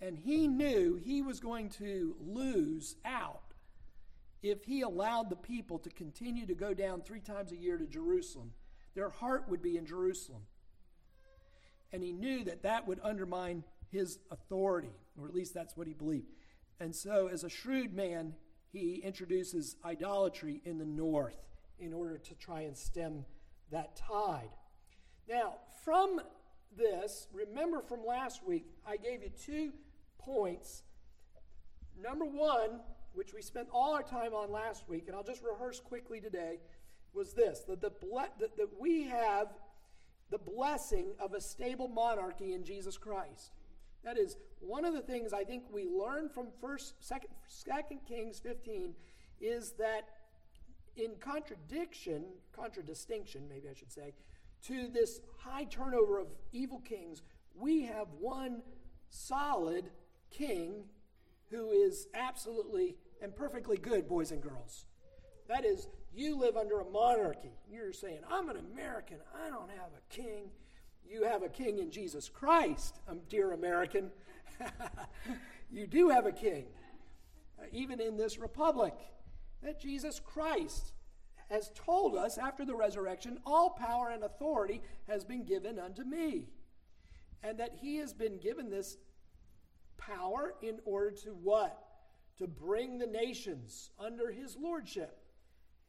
And 0.00 0.16
he 0.16 0.46
knew 0.46 0.96
he 0.96 1.22
was 1.22 1.40
going 1.40 1.70
to 1.70 2.14
lose 2.20 2.96
out 3.04 3.42
if 4.42 4.64
he 4.64 4.82
allowed 4.82 5.30
the 5.30 5.36
people 5.36 5.78
to 5.80 5.90
continue 5.90 6.46
to 6.46 6.54
go 6.54 6.72
down 6.72 7.02
three 7.02 7.20
times 7.20 7.50
a 7.50 7.56
year 7.56 7.76
to 7.76 7.86
Jerusalem. 7.86 8.52
Their 8.94 9.10
heart 9.10 9.48
would 9.48 9.60
be 9.60 9.76
in 9.76 9.84
Jerusalem. 9.84 10.42
And 11.92 12.02
he 12.02 12.12
knew 12.12 12.44
that 12.44 12.62
that 12.62 12.86
would 12.86 13.00
undermine 13.02 13.64
his 13.90 14.18
authority, 14.30 14.92
or 15.18 15.26
at 15.26 15.34
least 15.34 15.54
that's 15.54 15.76
what 15.76 15.86
he 15.86 15.94
believed. 15.94 16.28
And 16.78 16.94
so, 16.94 17.28
as 17.28 17.42
a 17.42 17.48
shrewd 17.48 17.92
man, 17.92 18.34
he 18.72 18.96
introduces 18.96 19.76
idolatry 19.84 20.60
in 20.64 20.78
the 20.78 20.84
north 20.84 21.42
in 21.78 21.92
order 21.92 22.18
to 22.18 22.34
try 22.34 22.62
and 22.62 22.76
stem 22.76 23.24
that 23.70 23.96
tide. 23.96 24.50
Now, 25.28 25.54
from 25.84 26.20
this, 26.76 27.28
remember 27.32 27.80
from 27.80 28.04
last 28.04 28.46
week, 28.46 28.66
I 28.86 28.96
gave 28.96 29.22
you 29.22 29.30
two 29.30 29.72
points. 30.18 30.82
Number 32.00 32.24
one, 32.24 32.80
which 33.14 33.34
we 33.34 33.42
spent 33.42 33.68
all 33.72 33.94
our 33.94 34.02
time 34.02 34.34
on 34.34 34.52
last 34.52 34.88
week, 34.88 35.04
and 35.06 35.16
I'll 35.16 35.24
just 35.24 35.42
rehearse 35.42 35.80
quickly 35.80 36.20
today, 36.20 36.58
was 37.14 37.32
this 37.32 37.60
that, 37.60 37.80
the 37.80 37.90
ble- 37.90 38.32
that, 38.38 38.56
that 38.56 38.68
we 38.78 39.04
have 39.04 39.48
the 40.30 40.38
blessing 40.38 41.14
of 41.18 41.32
a 41.32 41.40
stable 41.40 41.88
monarchy 41.88 42.52
in 42.52 42.64
Jesus 42.64 42.96
Christ. 42.96 43.52
That 44.04 44.18
is 44.18 44.36
one 44.60 44.84
of 44.84 44.94
the 44.94 45.00
things 45.00 45.32
I 45.32 45.44
think 45.44 45.64
we 45.70 45.86
learn 45.86 46.28
from 46.28 46.48
first, 46.60 46.94
second, 47.00 47.30
second 47.46 48.00
Kings 48.06 48.38
15 48.38 48.94
is 49.40 49.72
that 49.78 50.08
in 50.96 51.12
contradiction, 51.20 52.24
contradistinction, 52.52 53.48
maybe 53.48 53.68
I 53.68 53.74
should 53.74 53.92
say, 53.92 54.14
to 54.66 54.88
this 54.88 55.20
high 55.38 55.64
turnover 55.64 56.18
of 56.18 56.26
evil 56.52 56.80
kings, 56.80 57.22
we 57.54 57.84
have 57.84 58.08
one 58.18 58.62
solid 59.10 59.90
king 60.30 60.84
who 61.50 61.70
is 61.70 62.08
absolutely 62.14 62.96
and 63.22 63.34
perfectly 63.34 63.76
good, 63.76 64.08
boys 64.08 64.32
and 64.32 64.42
girls. 64.42 64.86
That 65.48 65.64
is, 65.64 65.88
you 66.14 66.36
live 66.36 66.56
under 66.56 66.80
a 66.80 66.84
monarchy. 66.84 67.52
You're 67.70 67.92
saying, 67.92 68.20
I'm 68.30 68.48
an 68.48 68.56
American. 68.56 69.18
I 69.44 69.48
don't 69.48 69.70
have 69.70 69.90
a 69.96 70.14
king. 70.14 70.50
You 71.10 71.24
have 71.24 71.42
a 71.42 71.48
king 71.48 71.78
in 71.78 71.90
Jesus 71.90 72.28
Christ, 72.28 72.98
um, 73.08 73.20
dear 73.30 73.52
American. 73.52 74.10
you 75.70 75.86
do 75.86 76.10
have 76.10 76.26
a 76.26 76.32
king, 76.32 76.66
uh, 77.58 77.64
even 77.72 77.98
in 77.98 78.18
this 78.18 78.38
republic. 78.38 78.92
That 79.62 79.80
Jesus 79.80 80.20
Christ 80.20 80.92
has 81.48 81.70
told 81.74 82.14
us 82.14 82.36
after 82.36 82.66
the 82.66 82.74
resurrection, 82.74 83.38
all 83.46 83.70
power 83.70 84.10
and 84.10 84.22
authority 84.22 84.82
has 85.08 85.24
been 85.24 85.44
given 85.44 85.78
unto 85.78 86.04
me. 86.04 86.50
And 87.42 87.58
that 87.58 87.72
he 87.80 87.96
has 87.96 88.12
been 88.12 88.38
given 88.38 88.68
this 88.68 88.98
power 89.96 90.54
in 90.60 90.78
order 90.84 91.10
to 91.22 91.30
what? 91.30 91.78
To 92.38 92.46
bring 92.46 92.98
the 92.98 93.06
nations 93.06 93.90
under 93.98 94.30
his 94.30 94.56
lordship. 94.60 95.18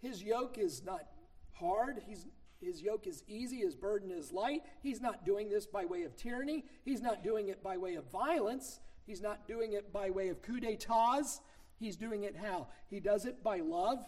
His 0.01 0.23
yoke 0.23 0.57
is 0.57 0.81
not 0.85 1.05
hard. 1.51 2.01
He's, 2.07 2.25
his 2.61 2.81
yoke 2.81 3.07
is 3.07 3.23
easy. 3.27 3.57
His 3.57 3.75
burden 3.75 4.11
is 4.11 4.31
light. 4.31 4.63
He's 4.81 5.01
not 5.01 5.25
doing 5.25 5.49
this 5.49 5.65
by 5.65 5.85
way 5.85 6.03
of 6.03 6.15
tyranny. 6.15 6.65
He's 6.83 7.01
not 7.01 7.23
doing 7.23 7.47
it 7.47 7.63
by 7.63 7.77
way 7.77 7.95
of 7.95 8.11
violence. 8.11 8.79
He's 9.05 9.21
not 9.21 9.47
doing 9.47 9.73
it 9.73 9.93
by 9.93 10.09
way 10.09 10.29
of 10.29 10.41
coup 10.41 10.59
d'etats. 10.59 11.41
He's 11.79 11.95
doing 11.95 12.23
it 12.23 12.35
how? 12.35 12.67
He 12.89 12.99
does 12.99 13.25
it 13.25 13.41
by 13.41 13.59
love, 13.59 13.99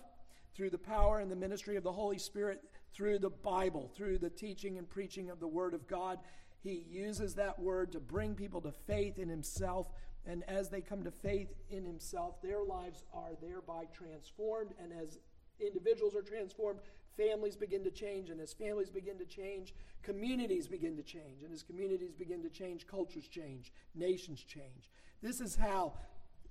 through 0.54 0.72
the 0.72 0.78
power 0.78 1.20
and 1.20 1.32
the 1.32 1.36
ministry 1.36 1.78
of 1.78 1.84
the 1.84 1.92
Holy 1.92 2.18
Spirit, 2.18 2.62
through 2.94 3.20
the 3.20 3.30
Bible, 3.30 3.90
through 3.96 4.18
the 4.18 4.30
teaching 4.30 4.78
and 4.78 4.90
preaching 4.90 5.30
of 5.30 5.40
the 5.40 5.48
Word 5.48 5.74
of 5.74 5.88
God. 5.88 6.20
He 6.62 6.86
uses 6.90 7.36
that 7.36 7.58
Word 7.58 7.94
to 7.94 8.00
bring 8.02 8.36
people 8.36 8.60
to 8.62 8.74
faith 8.86 9.18
in 9.18 9.30
Himself. 9.30 9.88
And 10.28 10.44
as 10.48 10.70
they 10.70 10.82
come 10.82 11.04
to 11.06 11.12
faith 11.12 11.48
in 11.70 11.86
Himself, 11.86 12.42
their 12.42 12.62
lives 12.62 13.06
are 13.14 13.32
thereby 13.42 13.86
transformed. 13.94 14.74
And 14.80 14.92
as 14.92 15.18
individuals 15.66 16.16
are 16.16 16.22
transformed, 16.22 16.80
families 17.18 17.56
begin 17.56 17.84
to 17.84 17.92
change. 17.92 18.30
And 18.30 18.42
as 18.42 18.54
families 18.54 18.90
begin 18.90 19.18
to 19.18 19.26
change, 19.26 19.74
communities 20.04 20.68
begin 20.68 20.96
to 20.98 21.04
change. 21.04 21.44
And 21.44 21.54
as 21.54 21.64
communities 21.64 22.14
begin 22.14 22.42
to 22.44 22.50
change, 22.50 22.88
cultures 22.88 23.28
change, 23.28 23.72
nations 23.96 24.44
change. 24.44 24.90
This 25.22 25.42
is 25.42 25.56
how 25.56 25.94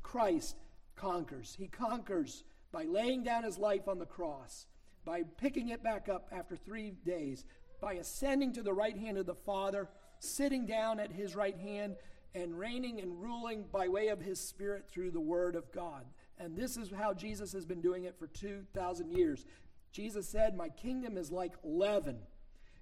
Christ 0.03 0.57
conquers. 0.97 1.57
He 1.59 1.67
conquers 1.67 2.45
by 2.73 2.85
laying 2.85 3.25
down 3.25 3.43
his 3.43 3.59
life 3.59 3.89
on 3.89 3.99
the 3.99 4.07
cross, 4.07 4.67
by 5.05 5.23
picking 5.39 5.71
it 5.71 5.83
back 5.83 6.09
up 6.09 6.29
after 6.31 6.57
three 6.57 6.93
days, 7.05 7.45
by 7.81 7.95
ascending 7.95 8.53
to 8.53 8.63
the 8.63 8.73
right 8.73 8.97
hand 8.97 9.19
of 9.19 9.27
the 9.27 9.35
Father, 9.35 9.89
sitting 10.19 10.67
down 10.67 11.01
at 11.01 11.11
his 11.11 11.35
right 11.35 11.57
hand, 11.57 11.97
and 12.35 12.57
reigning 12.59 13.01
and 13.01 13.21
ruling 13.21 13.65
by 13.73 13.89
way 13.89 14.09
of 14.09 14.21
his 14.21 14.39
Spirit 14.39 14.89
through 14.89 15.11
the 15.11 15.21
Word 15.21 15.57
of 15.57 15.73
God. 15.73 16.05
And 16.41 16.57
this 16.57 16.79
is 16.79 16.91
how 16.91 17.13
Jesus 17.13 17.53
has 17.53 17.67
been 17.67 17.83
doing 17.83 18.05
it 18.05 18.19
for 18.19 18.27
2,000 18.27 19.13
years. 19.13 19.45
Jesus 19.93 20.27
said, 20.27 20.57
My 20.57 20.71
kingdom 20.71 21.19
is 21.19 21.31
like 21.31 21.53
leaven, 21.63 22.19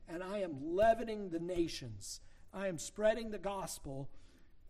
and 0.08 0.22
I 0.22 0.38
am 0.38 0.56
leavening 0.62 1.30
the 1.30 1.40
nations. 1.40 2.20
I 2.54 2.68
am 2.68 2.78
spreading 2.78 3.30
the 3.30 3.38
gospel 3.38 4.08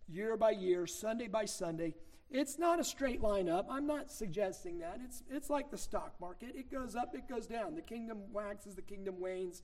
year 0.08 0.36
by 0.36 0.52
year, 0.52 0.86
Sunday 0.86 1.28
by 1.28 1.44
Sunday. 1.44 1.94
It's 2.30 2.58
not 2.58 2.80
a 2.80 2.84
straight 2.84 3.20
line 3.20 3.48
up. 3.48 3.66
I'm 3.70 3.86
not 3.86 4.10
suggesting 4.10 4.78
that. 4.78 5.00
It's, 5.04 5.22
it's 5.30 5.50
like 5.50 5.70
the 5.70 5.78
stock 5.78 6.14
market 6.20 6.54
it 6.54 6.70
goes 6.70 6.96
up, 6.96 7.14
it 7.14 7.28
goes 7.28 7.46
down. 7.46 7.74
The 7.74 7.82
kingdom 7.82 8.18
waxes, 8.32 8.74
the 8.74 8.82
kingdom 8.82 9.20
wanes. 9.20 9.62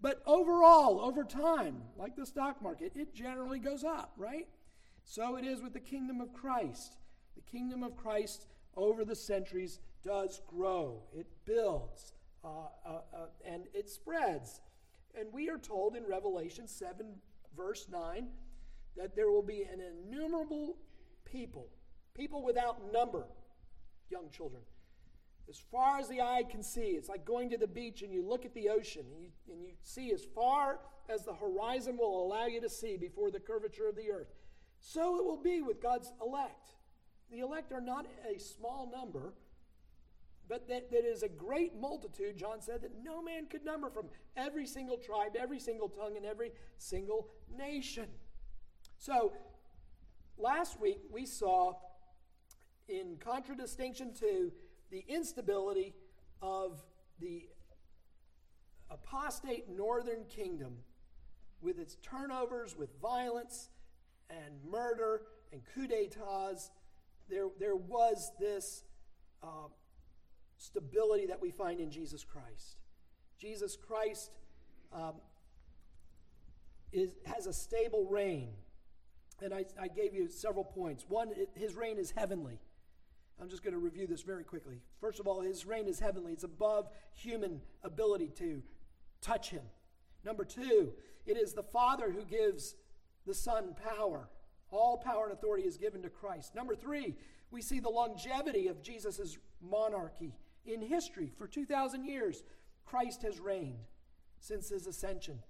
But 0.00 0.22
overall, 0.26 1.00
over 1.00 1.24
time, 1.24 1.82
like 1.96 2.16
the 2.16 2.24
stock 2.24 2.62
market, 2.62 2.92
it 2.94 3.14
generally 3.14 3.58
goes 3.58 3.84
up, 3.84 4.12
right? 4.16 4.48
So 5.04 5.36
it 5.36 5.44
is 5.44 5.60
with 5.60 5.72
the 5.72 5.80
kingdom 5.80 6.20
of 6.20 6.32
Christ. 6.32 6.96
The 7.36 7.42
kingdom 7.42 7.82
of 7.82 7.96
Christ 7.96 8.46
over 8.76 9.04
the 9.04 9.16
centuries 9.16 9.80
does 10.02 10.40
grow, 10.46 11.02
it 11.12 11.26
builds, 11.44 12.14
uh, 12.44 12.48
uh, 12.86 13.00
uh, 13.14 13.26
and 13.44 13.64
it 13.74 13.88
spreads. 13.88 14.60
And 15.18 15.32
we 15.32 15.48
are 15.50 15.58
told 15.58 15.96
in 15.96 16.04
Revelation 16.04 16.66
7, 16.66 17.06
verse 17.56 17.86
9, 17.90 18.28
that 18.96 19.14
there 19.16 19.30
will 19.30 19.42
be 19.42 19.62
an 19.62 19.80
innumerable 19.80 20.76
people, 21.24 21.68
people 22.14 22.44
without 22.44 22.92
number, 22.92 23.24
young 24.10 24.30
children. 24.30 24.62
As 25.48 25.58
far 25.58 25.98
as 25.98 26.08
the 26.08 26.20
eye 26.20 26.44
can 26.48 26.62
see, 26.62 26.92
it's 26.92 27.08
like 27.08 27.24
going 27.24 27.50
to 27.50 27.58
the 27.58 27.66
beach 27.66 28.02
and 28.02 28.12
you 28.12 28.24
look 28.26 28.44
at 28.44 28.54
the 28.54 28.68
ocean 28.68 29.04
and 29.12 29.24
you, 29.24 29.30
and 29.52 29.64
you 29.64 29.72
see 29.82 30.12
as 30.12 30.24
far 30.34 30.78
as 31.08 31.24
the 31.24 31.34
horizon 31.34 31.96
will 31.96 32.24
allow 32.24 32.46
you 32.46 32.60
to 32.60 32.68
see 32.68 32.96
before 32.96 33.32
the 33.32 33.40
curvature 33.40 33.88
of 33.88 33.96
the 33.96 34.10
earth. 34.12 34.32
So 34.78 35.18
it 35.18 35.24
will 35.24 35.42
be 35.42 35.60
with 35.60 35.82
God's 35.82 36.12
elect. 36.24 36.70
The 37.30 37.40
elect 37.40 37.72
are 37.72 37.80
not 37.80 38.06
a 38.28 38.38
small 38.38 38.90
number, 38.90 39.34
but 40.48 40.66
that, 40.68 40.90
that 40.90 41.04
is 41.04 41.22
a 41.22 41.28
great 41.28 41.76
multitude, 41.80 42.36
John 42.36 42.60
said, 42.60 42.82
that 42.82 42.90
no 43.04 43.22
man 43.22 43.46
could 43.46 43.64
number 43.64 43.88
from 43.88 44.06
every 44.36 44.66
single 44.66 44.96
tribe, 44.96 45.36
every 45.38 45.60
single 45.60 45.88
tongue, 45.88 46.16
and 46.16 46.26
every 46.26 46.50
single 46.76 47.28
nation. 47.56 48.08
So, 48.98 49.32
last 50.36 50.80
week 50.80 50.98
we 51.10 51.24
saw, 51.24 51.74
in 52.88 53.16
contradistinction 53.20 54.12
to 54.14 54.50
the 54.90 55.04
instability 55.06 55.94
of 56.42 56.82
the 57.20 57.48
apostate 58.90 59.68
northern 59.68 60.24
kingdom 60.24 60.78
with 61.60 61.78
its 61.78 61.96
turnovers, 62.02 62.76
with 62.76 62.90
violence 63.00 63.68
and 64.28 64.54
murder 64.68 65.22
and 65.52 65.62
coup 65.74 65.86
d'etats, 65.86 66.70
there, 67.30 67.46
there 67.58 67.76
was 67.76 68.32
this 68.38 68.82
uh, 69.42 69.68
stability 70.58 71.26
that 71.26 71.40
we 71.40 71.50
find 71.50 71.80
in 71.80 71.90
Jesus 71.90 72.24
Christ. 72.24 72.76
Jesus 73.38 73.76
Christ 73.76 74.30
um, 74.92 75.14
is, 76.92 77.14
has 77.24 77.46
a 77.46 77.52
stable 77.52 78.06
reign. 78.10 78.50
And 79.42 79.54
I, 79.54 79.64
I 79.80 79.88
gave 79.88 80.14
you 80.14 80.28
several 80.28 80.64
points. 80.64 81.06
One, 81.08 81.30
it, 81.30 81.48
his 81.54 81.74
reign 81.74 81.96
is 81.96 82.10
heavenly. 82.10 82.58
I'm 83.40 83.48
just 83.48 83.62
going 83.62 83.72
to 83.72 83.80
review 83.80 84.06
this 84.06 84.20
very 84.20 84.44
quickly. 84.44 84.82
First 85.00 85.18
of 85.18 85.26
all, 85.26 85.40
his 85.40 85.64
reign 85.64 85.86
is 85.86 85.98
heavenly, 85.98 86.32
it's 86.32 86.44
above 86.44 86.90
human 87.14 87.62
ability 87.82 88.30
to 88.36 88.62
touch 89.22 89.48
him. 89.48 89.62
Number 90.24 90.44
two, 90.44 90.92
it 91.24 91.38
is 91.38 91.54
the 91.54 91.62
Father 91.62 92.10
who 92.10 92.24
gives 92.24 92.74
the 93.26 93.32
Son 93.32 93.74
power. 93.96 94.28
All 94.70 94.98
power 94.98 95.24
and 95.24 95.32
authority 95.32 95.66
is 95.66 95.76
given 95.76 96.02
to 96.02 96.10
Christ. 96.10 96.54
Number 96.54 96.74
three, 96.74 97.16
we 97.50 97.62
see 97.62 97.80
the 97.80 97.88
longevity 97.88 98.68
of 98.68 98.82
Jesus' 98.82 99.38
monarchy 99.60 100.34
in 100.64 100.80
history. 100.80 101.30
For 101.36 101.46
2,000 101.46 102.04
years, 102.04 102.42
Christ 102.84 103.22
has 103.22 103.40
reigned 103.40 103.86
since 104.38 104.68
his 104.68 104.86
ascension. 104.86 105.40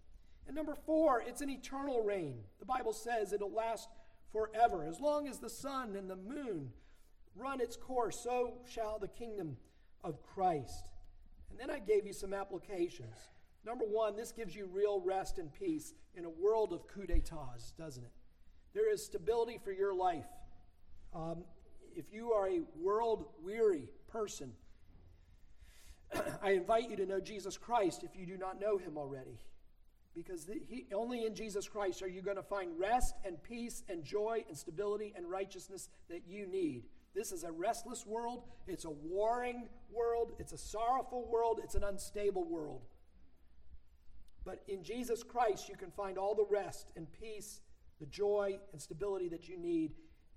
And 0.47 0.57
number 0.57 0.75
four, 0.75 1.23
it's 1.27 1.43
an 1.43 1.51
eternal 1.51 2.03
reign. 2.03 2.39
The 2.59 2.67
Bible 2.67 2.93
says 2.93 3.33
it'll 3.33 3.53
last 3.53 3.89
forever. 4.33 4.85
As 4.85 5.01
long 5.01 5.29
as 5.29 5.39
the 5.39 5.51
sun 5.51 5.97
and 5.97 6.09
the 6.09 6.17
moon 6.17 6.73
run 7.37 7.61
its 7.61 7.77
course, 7.77 8.19
so 8.19 8.55
shall 8.67 8.99
the 8.99 9.09
kingdom 9.09 9.57
of 10.03 10.23
Christ. 10.23 10.89
And 11.51 11.59
then 11.59 11.71
I 11.71 11.79
gave 11.79 12.07
you 12.07 12.13
some 12.13 12.33
applications. 12.33 13.17
Number 13.65 13.85
one, 13.85 14.17
this 14.17 14.33
gives 14.33 14.55
you 14.55 14.67
real 14.67 15.01
rest 15.01 15.39
and 15.39 15.53
peace 15.53 15.95
in 16.15 16.25
a 16.25 16.31
world 16.31 16.73
of 16.73 16.87
coup 16.87 17.07
d'etats, 17.07 17.73
doesn't 17.77 18.05
it? 18.05 18.11
There 18.75 18.93
is 18.93 19.05
stability 19.05 19.59
for 19.63 19.73
your 19.73 19.95
life. 19.95 20.27
Um, 21.15 21.45
if 21.97 22.07
you 22.13 22.33
are 22.33 22.49
a 22.49 22.61
world 22.81 23.27
weary 23.43 23.89
person, 24.09 24.53
I 26.43 26.53
invite 26.53 26.91
you 26.91 26.97
to 26.97 27.07
know 27.07 27.21
Jesus 27.21 27.57
Christ 27.57 28.05
if 28.05 28.19
you 28.19 28.27
do 28.27 28.37
not 28.37 28.61
know 28.61 28.79
him 28.79 28.97
already. 28.97 29.39
Because 30.15 30.45
the, 30.45 30.61
he, 30.69 30.87
only 30.93 31.25
in 31.25 31.35
Jesus 31.35 31.69
Christ 31.69 32.03
are 32.03 32.09
you 32.09 32.21
going 32.21 32.37
to 32.37 32.43
find 32.43 32.79
rest 32.79 33.15
and 33.25 33.43
peace 33.43 33.83
and 33.89 34.05
joy 34.05 34.45
and 34.49 34.57
stability 34.57 35.13
and 35.17 35.29
righteousness 35.29 35.89
that 36.09 36.23
you 36.27 36.47
need. 36.47 36.85
This 37.15 37.33
is 37.33 37.43
a 37.43 37.51
restless 37.51 38.07
world, 38.07 38.45
it's 38.69 38.85
a 38.85 38.91
warring 38.91 39.69
world, 39.93 40.33
it's 40.39 40.53
a 40.53 40.59
sorrowful 40.59 41.29
world, 41.29 41.61
it's 41.63 41.75
an 41.75 41.85
unstable 41.85 42.45
world. 42.45 42.83
But 44.45 44.63
in 44.69 44.83
Jesus 44.83 45.23
Christ, 45.23 45.69
you 45.69 45.77
can 45.77 45.91
find 45.91 46.19
all 46.19 46.35
the 46.35 46.47
rest 46.49 46.89
and 46.97 47.07
peace, 47.13 47.61
the 48.01 48.07
joy 48.07 48.59
and 48.73 48.81
stability 48.81 49.29
that 49.29 49.49
you 49.49 49.59
need, 49.59 49.93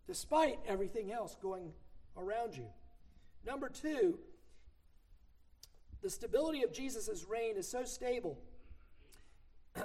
despite 0.05 0.59
everything 0.67 1.11
else 1.11 1.35
going 1.41 1.71
around 2.17 2.55
you. 2.55 2.65
Number 3.45 3.69
two, 3.69 4.19
the 6.01 6.09
stability 6.09 6.63
of 6.63 6.73
Jesus' 6.73 7.25
reign 7.27 7.55
is 7.57 7.67
so 7.67 7.85
stable. 7.85 8.37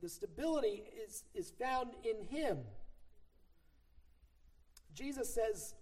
the 0.00 0.08
stability 0.08 0.84
is, 1.06 1.24
is 1.34 1.50
found 1.50 1.90
in 2.04 2.26
Him. 2.26 2.58
Jesus 4.94 5.32
says, 5.32 5.74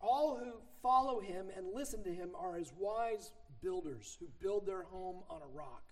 All 0.00 0.36
who 0.36 0.52
follow 0.82 1.20
Him 1.20 1.48
and 1.54 1.66
listen 1.74 2.02
to 2.04 2.10
Him 2.10 2.30
are 2.34 2.56
as 2.56 2.72
wise 2.78 3.32
builders 3.62 4.16
who 4.18 4.26
build 4.40 4.66
their 4.66 4.84
home 4.84 5.22
on 5.28 5.42
a 5.42 5.56
rock. 5.56 5.82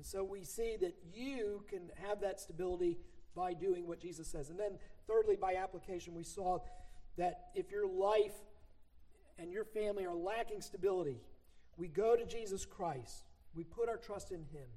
And 0.00 0.06
so 0.06 0.24
we 0.24 0.44
see 0.44 0.78
that 0.80 0.94
you 1.12 1.62
can 1.68 1.90
have 2.02 2.22
that 2.22 2.40
stability 2.40 2.96
by 3.36 3.52
doing 3.52 3.86
what 3.86 4.00
Jesus 4.00 4.28
says. 4.28 4.48
And 4.48 4.58
then, 4.58 4.78
thirdly, 5.06 5.36
by 5.36 5.56
application, 5.56 6.14
we 6.14 6.24
saw 6.24 6.60
that 7.18 7.50
if 7.54 7.70
your 7.70 7.86
life 7.86 8.32
and 9.38 9.52
your 9.52 9.66
family 9.66 10.06
are 10.06 10.14
lacking 10.14 10.62
stability, 10.62 11.20
we 11.76 11.86
go 11.86 12.16
to 12.16 12.24
Jesus 12.24 12.64
Christ. 12.64 13.24
We 13.54 13.62
put 13.62 13.90
our 13.90 13.98
trust 13.98 14.30
in 14.30 14.38
Him. 14.38 14.68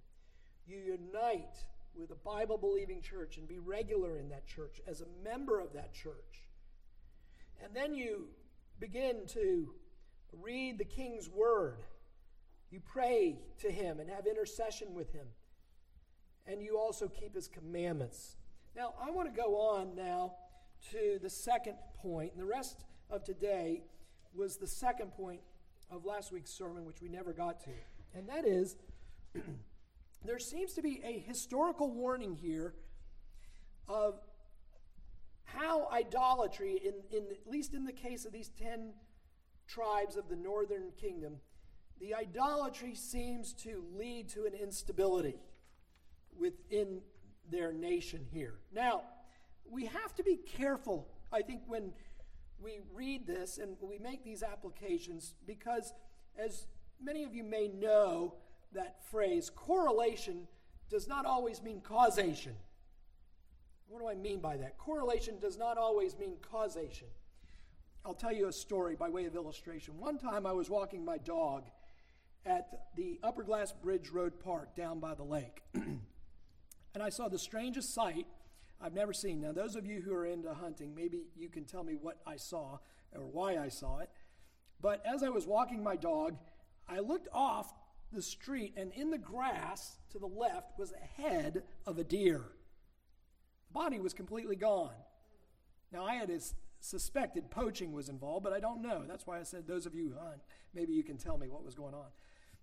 You 0.68 0.80
unite 0.80 1.56
with 1.96 2.12
a 2.12 2.15
Bible 2.15 2.58
believing 2.58 3.01
church 3.01 3.38
and 3.38 3.48
be 3.48 3.60
regular 3.60 4.18
in 4.18 4.27
that 4.27 4.46
church 4.46 4.82
as 4.86 5.00
a 5.00 5.24
member 5.24 5.62
of 5.62 5.72
that 5.72 5.94
church. 5.94 6.50
And 7.63 7.74
then 7.74 7.96
you 7.96 8.27
begin 8.77 9.25
to 9.27 9.74
read 10.34 10.80
the 10.80 10.84
King's 10.84 11.30
Word. 11.30 11.77
You 12.74 12.79
pray 12.79 13.38
to 13.59 13.70
Him 13.70 14.00
and 14.00 14.09
have 14.09 14.25
intercession 14.25 14.96
with 14.96 15.14
Him. 15.14 15.27
And 16.48 16.59
you 16.59 16.79
also 16.79 17.07
keep 17.07 17.36
His 17.36 17.48
commandments. 17.48 18.36
Now, 18.75 18.96
I 19.00 19.12
want 19.12 19.31
to 19.31 19.42
go 19.42 19.55
on 19.59 19.96
now 19.96 20.33
to 20.90 21.20
the 21.22 21.29
second 21.29 21.75
point. 22.01 22.31
And 22.31 22.42
the 22.42 22.48
rest 22.48 22.83
of 23.12 23.24
today 23.24 23.83
was 24.33 24.57
the 24.57 24.66
second 24.66 25.12
point 25.12 25.42
of 25.92 26.03
last 26.03 26.31
week's 26.31 26.50
sermon, 26.50 26.83
which 26.83 27.00
we 27.00 27.09
never 27.09 27.31
got 27.31 27.59
to. 27.66 27.70
And 28.16 28.27
that 28.27 28.44
is 28.44 28.75
there 30.25 30.40
seems 30.40 30.74
to 30.74 30.81
be 30.81 31.00
a 31.05 31.20
historical 31.20 31.92
warning 31.92 32.33
here 32.33 32.74
of 33.88 34.20
how 35.44 35.88
idolatry, 35.92 36.81
in, 36.83 36.94
in, 37.16 37.25
at 37.29 37.46
least 37.46 37.75
in 37.75 37.86
the 37.86 37.94
case 37.94 38.25
of 38.25 38.31
these 38.31 38.50
10 38.59 38.94
tribes 39.68 40.18
of 40.18 40.27
the 40.27 40.36
northern 40.36 40.90
kingdom, 41.00 41.36
the 42.00 42.14
idolatry 42.14 42.96
seems 42.96 43.53
to 43.53 43.84
lead 43.96 44.29
to 44.29 44.46
an 44.46 44.53
instability 44.53 45.36
within 46.38 47.01
their 47.50 47.72
nation 47.72 48.25
here. 48.32 48.56
Now, 48.74 49.03
we 49.70 49.86
have 49.86 50.14
to 50.16 50.24
be 50.24 50.36
careful, 50.36 51.08
I 51.32 51.42
think, 51.42 51.62
when 51.68 51.94
we 52.62 52.79
read 52.94 53.27
this 53.27 53.58
and 53.58 53.75
we 53.82 54.00
make 54.00 54.24
these 54.24 54.44
applications 54.44 55.36
because, 55.46 55.94
as 56.38 56.68
many 57.01 57.24
of 57.24 57.34
you 57.34 57.44
may 57.44 57.68
know, 57.68 58.36
that 58.74 59.03
phrase, 59.10 59.50
correlation 59.50 60.48
does 60.90 61.08
not 61.08 61.25
always 61.25 61.62
mean 61.62 61.82
causation. 61.82 62.53
What 63.88 64.00
do 64.00 64.08
I 64.08 64.16
mean 64.16 64.40
by 64.40 64.58
that? 64.58 64.77
Correlation 64.77 65.40
does 65.40 65.58
not 65.58 65.77
always 65.77 66.18
mean 66.18 66.38
causation. 66.42 67.08
I'll 68.06 68.14
tell 68.14 68.34
you 68.34 68.48
a 68.48 68.53
story 68.53 68.96
by 68.96 69.10
way 69.10 69.25
of 69.25 69.36
illustration. 69.36 70.00
One 70.00 70.18
time 70.18 70.46
I 70.46 70.51
was 70.51 70.70
walking 70.70 71.06
my 71.06 71.18
dog 71.20 71.64
at 72.46 72.88
the 72.96 73.20
Upper 73.24 73.44
Glass 73.44 73.72
Bridge 73.72 74.10
Road 74.10 74.40
Park 74.40 74.75
down 74.75 75.00
by 75.00 75.14
the 75.14 75.24
lake. 75.24 75.64
and 75.74 77.01
I 77.01 77.10
saw 77.10 77.27
the 77.27 77.40
strangest 77.40 77.94
sight 77.94 78.27
I've 78.82 78.94
never 78.94 79.14
seen. 79.14 79.42
Now, 79.42 79.53
those 79.53 79.75
of 79.75 79.86
you 79.86 80.01
who 80.01 80.14
are 80.14 80.25
into 80.25 80.53
hunting, 80.53 80.94
maybe 80.94 81.24
you 81.36 81.50
can 81.50 81.64
tell 81.64 81.84
me 81.84 81.94
what 81.94 82.18
I 82.27 82.36
saw 82.36 82.79
or 83.14 83.22
why 83.22 83.58
I 83.58 83.70
saw 83.70 84.00
it. 84.00 84.10
But 84.82 85.01
as 85.06 85.24
I 85.24 85.29
was 85.29 85.48
walking 85.48 85.82
my 85.82 85.96
dog, 85.96 86.36
I 86.88 87.00
looked 87.00 87.29
off 87.32 87.74
the 88.12 88.22
street, 88.22 88.74
and 88.75 88.92
in 88.94 89.10
the 89.10 89.18
grass 89.18 89.98
to 90.12 90.20
the 90.20 90.27
left 90.27 90.77
was 90.77 90.92
a 90.92 91.22
head 91.22 91.64
of 91.88 91.98
a 91.98 92.03
deer. 92.03 92.44
The 93.68 93.74
body 93.74 94.00
was 94.00 94.14
completely 94.14 94.56
gone. 94.56 94.94
Now, 95.92 96.06
I 96.06 96.16
had 96.16 96.32
suspected 96.79 97.50
poaching 97.50 97.94
was 97.94 98.10
involved, 98.10 98.44
but 98.44 98.53
I 98.53 98.60
don't 98.60 98.82
know. 98.82 99.03
That's 99.08 99.25
why 99.25 99.40
I 99.40 99.44
said, 99.44 99.68
those 99.68 99.86
of 99.86 99.96
you 99.96 100.10
who 100.10 100.20
hunt, 100.20 100.42
maybe 100.74 100.94
you 100.94 101.03
can 101.03 101.18
tell 101.18 101.38
me 101.38 101.48
what 101.48 101.64
was 101.64 101.75
going 101.75 101.94
on. 101.94 102.08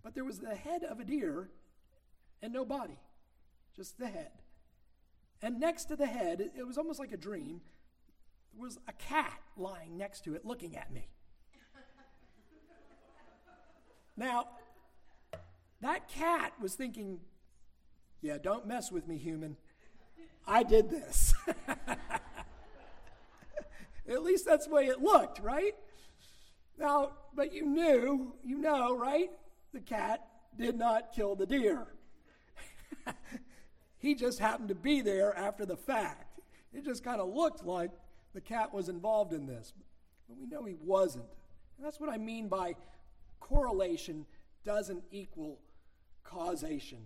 But 0.03 0.15
there 0.15 0.25
was 0.25 0.39
the 0.39 0.55
head 0.55 0.83
of 0.83 1.01
a 1.01 1.05
deer 1.05 1.51
and 2.43 2.53
no 2.53 2.65
body, 2.65 2.99
just 3.77 3.99
the 3.99 4.09
head. 4.09 4.31
And 5.43 5.59
next 5.59 5.87
to 5.87 5.97
the 5.97 6.07
head, 6.07 6.51
it 6.57 6.67
was 6.67 6.79
almost 6.79 6.99
like 6.99 7.13
a 7.13 7.17
dream, 7.17 7.61
there 8.53 8.63
was 8.63 8.79
a 8.89 8.93
cat 8.93 9.41
lying 9.57 9.97
next 9.97 10.25
to 10.25 10.35
it 10.35 10.45
looking 10.45 10.77
at 10.77 10.93
me. 10.93 11.09
now, 14.17 14.49
that 15.81 16.09
cat 16.09 16.53
was 16.61 16.75
thinking, 16.75 17.21
yeah, 18.21 18.39
don't 18.43 18.67
mess 18.67 18.93
with 18.93 19.09
me, 19.09 19.17
human. 19.17 19.57
I 20.47 20.63
did 20.63 20.91
this. 20.91 21.33
At 24.09 24.23
least 24.23 24.45
that's 24.45 24.67
the 24.67 24.75
way 24.75 24.87
it 24.87 25.01
looked, 25.01 25.39
right? 25.41 25.75
Now, 26.79 27.13
but 27.35 27.53
you 27.53 27.65
knew, 27.65 28.35
you 28.45 28.59
know, 28.59 28.97
right? 28.97 29.31
The 29.73 29.81
cat 29.81 30.27
did 30.57 30.77
not 30.77 31.13
kill 31.13 31.37
the 31.37 31.47
deer. 31.47 31.87
He 34.01 34.15
just 34.15 34.39
happened 34.39 34.71
to 34.71 34.75
be 34.75 35.03
there 35.03 35.37
after 35.37 35.67
the 35.67 35.77
fact. 35.77 36.41
It 36.73 36.85
just 36.85 37.05
kind 37.05 37.21
of 37.21 37.29
looked 37.29 37.65
like 37.65 37.91
the 38.33 38.41
cat 38.41 38.73
was 38.73 38.89
involved 38.89 39.33
in 39.35 39.47
this. 39.47 39.75
But 40.27 40.39
we 40.39 40.47
know 40.47 40.65
he 40.65 40.75
wasn't. 40.81 41.27
And 41.77 41.87
that's 41.87 42.01
what 42.01 42.09
I 42.09 42.17
mean 42.17 42.49
by 42.49 42.77
correlation 43.41 44.25
doesn't 44.65 45.05
equal 45.11 45.59
causation 46.25 47.01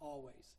always. 0.00 0.56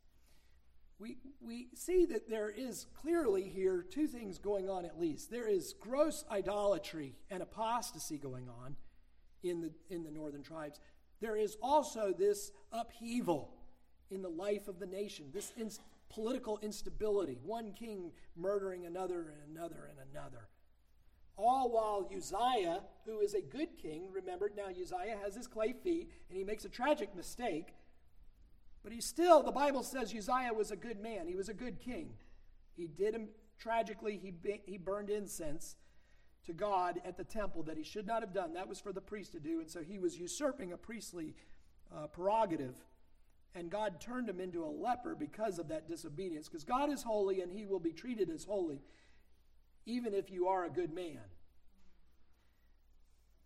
We, 1.00 1.16
we 1.40 1.68
see 1.74 2.04
that 2.06 2.28
there 2.28 2.50
is 2.50 2.86
clearly 3.00 3.48
here 3.48 3.82
two 3.82 4.06
things 4.06 4.38
going 4.38 4.68
on 4.70 4.84
at 4.84 5.00
least. 5.00 5.30
There 5.30 5.48
is 5.48 5.74
gross 5.80 6.24
idolatry 6.30 7.14
and 7.30 7.42
apostasy 7.42 8.18
going 8.18 8.48
on 8.48 8.76
in 9.42 9.60
the, 9.62 9.70
in 9.88 10.04
the 10.04 10.10
northern 10.10 10.42
tribes. 10.42 10.78
There 11.20 11.36
is 11.36 11.56
also 11.62 12.14
this 12.16 12.50
upheaval 12.72 13.52
in 14.10 14.22
the 14.22 14.28
life 14.28 14.68
of 14.68 14.78
the 14.78 14.86
nation, 14.86 15.26
this 15.32 15.52
political 16.08 16.58
instability, 16.62 17.38
one 17.42 17.72
king 17.72 18.12
murdering 18.36 18.86
another 18.86 19.32
and 19.32 19.56
another 19.56 19.88
and 19.88 19.98
another. 20.10 20.48
All 21.36 21.70
while 21.70 22.10
Uzziah, 22.14 22.82
who 23.06 23.20
is 23.20 23.34
a 23.34 23.40
good 23.40 23.78
king, 23.78 24.08
remember 24.12 24.50
now 24.54 24.68
Uzziah 24.68 25.16
has 25.22 25.34
his 25.34 25.46
clay 25.46 25.72
feet 25.72 26.10
and 26.28 26.36
he 26.36 26.44
makes 26.44 26.64
a 26.64 26.68
tragic 26.68 27.14
mistake, 27.14 27.74
but 28.82 28.92
he 28.92 29.00
still, 29.00 29.42
the 29.42 29.52
Bible 29.52 29.82
says 29.82 30.14
Uzziah 30.14 30.52
was 30.54 30.70
a 30.70 30.76
good 30.76 31.00
man. 31.00 31.26
He 31.26 31.36
was 31.36 31.48
a 31.48 31.54
good 31.54 31.78
king. 31.80 32.14
He 32.76 32.86
did 32.86 33.14
him 33.14 33.28
tragically, 33.58 34.16
he, 34.16 34.32
he 34.66 34.78
burned 34.78 35.10
incense 35.10 35.76
to 36.50 36.56
God 36.56 37.00
at 37.04 37.16
the 37.16 37.22
temple 37.22 37.62
that 37.64 37.76
he 37.76 37.84
should 37.84 38.06
not 38.06 38.22
have 38.22 38.34
done. 38.34 38.54
That 38.54 38.68
was 38.68 38.80
for 38.80 38.92
the 38.92 39.00
priest 39.00 39.32
to 39.32 39.40
do, 39.40 39.60
and 39.60 39.70
so 39.70 39.80
he 39.82 39.98
was 39.98 40.18
usurping 40.18 40.72
a 40.72 40.76
priestly 40.76 41.36
uh, 41.96 42.08
prerogative. 42.08 42.74
And 43.54 43.70
God 43.70 44.00
turned 44.00 44.28
him 44.28 44.40
into 44.40 44.64
a 44.64 44.66
leper 44.66 45.14
because 45.14 45.58
of 45.58 45.68
that 45.68 45.88
disobedience. 45.88 46.48
Because 46.48 46.64
God 46.64 46.90
is 46.90 47.02
holy 47.02 47.40
and 47.40 47.52
he 47.52 47.66
will 47.66 47.78
be 47.80 47.92
treated 47.92 48.30
as 48.30 48.44
holy, 48.44 48.80
even 49.86 50.12
if 50.12 50.30
you 50.30 50.48
are 50.48 50.64
a 50.64 50.70
good 50.70 50.92
man. 50.92 51.20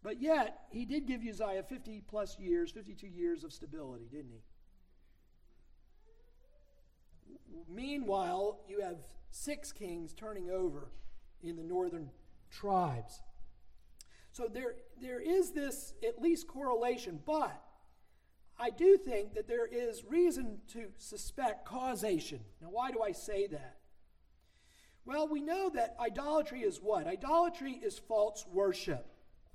But 0.02 0.20
yet, 0.20 0.66
he 0.70 0.84
did 0.84 1.06
give 1.06 1.22
Uzziah 1.22 1.62
50 1.62 2.02
plus 2.08 2.38
years, 2.38 2.70
52 2.70 3.06
years 3.06 3.44
of 3.44 3.52
stability, 3.52 4.06
didn't 4.10 4.32
he? 4.32 4.42
Meanwhile, 7.68 8.60
you 8.68 8.80
have 8.80 8.96
six 9.30 9.72
kings 9.72 10.12
turning 10.12 10.50
over 10.50 10.90
in 11.42 11.56
the 11.56 11.62
northern 11.62 12.10
tribes. 12.54 13.20
So 14.32 14.48
there, 14.52 14.74
there 15.00 15.20
is 15.20 15.52
this 15.52 15.94
at 16.06 16.20
least 16.20 16.48
correlation, 16.48 17.20
but 17.24 17.60
I 18.58 18.70
do 18.70 18.96
think 18.96 19.34
that 19.34 19.48
there 19.48 19.66
is 19.66 20.04
reason 20.04 20.58
to 20.72 20.86
suspect 20.98 21.66
causation. 21.66 22.40
Now, 22.62 22.68
why 22.70 22.90
do 22.90 23.02
I 23.02 23.12
say 23.12 23.46
that? 23.48 23.78
Well, 25.04 25.28
we 25.28 25.40
know 25.40 25.70
that 25.70 25.96
idolatry 26.00 26.60
is 26.60 26.78
what? 26.78 27.06
Idolatry 27.06 27.72
is 27.72 27.98
false 27.98 28.46
worship. 28.50 29.06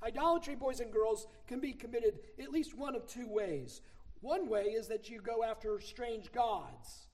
Idolatry, 0.03 0.55
boys 0.55 0.79
and 0.79 0.93
girls, 0.93 1.27
can 1.47 1.59
be 1.59 1.73
committed 1.73 2.19
at 2.41 2.51
least 2.51 2.77
one 2.77 2.95
of 2.95 3.07
two 3.07 3.27
ways. 3.27 3.81
One 4.21 4.47
way 4.47 4.63
is 4.63 4.87
that 4.87 5.09
you 5.09 5.21
go 5.21 5.43
after 5.43 5.79
strange 5.79 6.31
gods. 6.31 7.07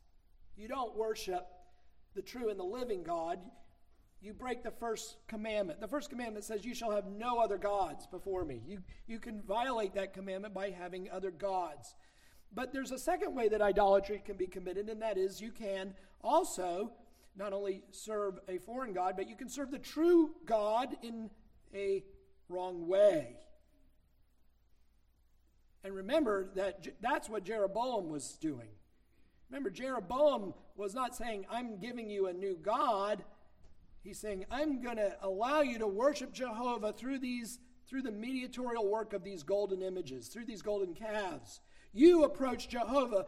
You 0.58 0.68
don't 0.68 0.96
worship 0.96 1.48
the 2.16 2.22
true 2.22 2.50
and 2.50 2.60
the 2.60 2.64
living 2.64 3.04
God. 3.04 3.40
You 4.26 4.34
break 4.34 4.64
the 4.64 4.72
first 4.72 5.18
commandment. 5.28 5.80
The 5.80 5.88
first 5.88 6.10
commandment 6.10 6.46
says, 6.46 6.66
You 6.66 6.74
shall 6.74 6.90
have 6.90 7.06
no 7.06 7.38
other 7.38 7.60
gods 7.60 8.08
before 8.08 8.44
me. 8.44 8.60
You, 8.66 8.80
you 9.06 9.20
can 9.20 9.40
violate 9.44 9.94
that 9.94 10.16
commandment 10.16 10.52
by 10.52 10.72
having 10.72 11.12
other 11.12 11.30
gods. 11.30 11.94
But 12.52 12.74
there's 12.74 12.90
a 12.90 12.98
second 12.98 13.36
way 13.36 13.50
that 13.50 13.62
idolatry 13.62 14.24
can 14.26 14.36
be 14.36 14.48
committed, 14.48 14.90
and 14.90 15.00
that 15.04 15.20
is 15.20 15.42
you 15.42 15.52
can 15.52 15.94
also 16.24 16.92
not 17.36 17.54
only 17.54 17.84
serve 17.92 18.40
a 18.48 18.58
foreign 18.58 18.94
God, 18.94 19.14
but 19.16 19.30
you 19.30 19.36
can 19.36 19.48
serve 19.48 19.70
the 19.70 19.78
true 19.78 20.32
God 20.48 20.98
in 21.04 21.30
a 21.76 22.04
wrong 22.50 22.88
way. 22.88 23.36
And 25.84 25.94
remember 25.94 26.50
that 26.56 26.88
that's 27.00 27.30
what 27.30 27.44
Jeroboam 27.44 28.10
was 28.10 28.38
doing. 28.42 28.70
Remember, 29.52 29.70
Jeroboam 29.70 30.56
was 30.76 30.96
not 30.96 31.16
saying, 31.16 31.46
I'm 31.48 31.78
giving 31.78 32.10
you 32.10 32.26
a 32.26 32.34
new 32.34 32.58
God. 32.60 33.24
He's 34.06 34.20
saying, 34.20 34.46
I'm 34.52 34.84
going 34.84 34.98
to 34.98 35.16
allow 35.22 35.62
you 35.62 35.80
to 35.80 35.88
worship 35.88 36.32
Jehovah 36.32 36.94
through 36.94 37.20
these 37.20 37.60
through 37.88 38.04
the 38.04 38.12
mediatorial 38.12 38.88
work 38.88 39.14
of 39.14 39.24
these 39.24 39.44
golden 39.44 39.82
images, 39.84 40.28
through 40.28 40.46
these 40.46 40.62
golden 40.64 40.96
calves. 40.96 41.62
You 41.94 42.24
approach 42.24 42.68
Jehovah 42.68 43.28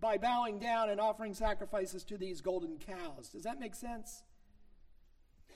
by 0.00 0.16
bowing 0.16 0.60
down 0.60 0.90
and 0.90 1.00
offering 1.00 1.34
sacrifices 1.34 2.04
to 2.04 2.16
these 2.16 2.40
golden 2.40 2.78
cows. 2.78 3.28
Does 3.28 3.42
that 3.42 3.58
make 3.58 3.74
sense? 3.74 4.22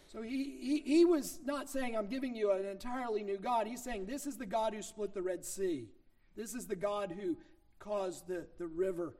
So 0.07 0.21
he, 0.23 0.57
he, 0.61 0.83
he 0.85 1.05
was 1.05 1.39
not 1.45 1.71
saying, 1.71 1.97
I'm 1.97 2.09
giving 2.09 2.35
you 2.35 2.53
an 2.53 2.67
entirely 2.67 3.23
new 3.23 3.39
God. 3.39 3.67
He's 3.67 3.83
saying, 3.83 4.07
This 4.07 4.27
is 4.27 4.37
the 4.37 4.47
God 4.47 4.75
who 4.75 4.83
split 4.83 5.15
the 5.15 5.23
Red 5.23 5.45
Sea. 5.45 5.89
This 6.37 6.55
is 6.55 6.67
the 6.67 6.77
God 6.77 7.15
who 7.19 7.39
caused 7.79 8.27
the, 8.27 8.47
the 8.59 8.67
river 8.67 9.15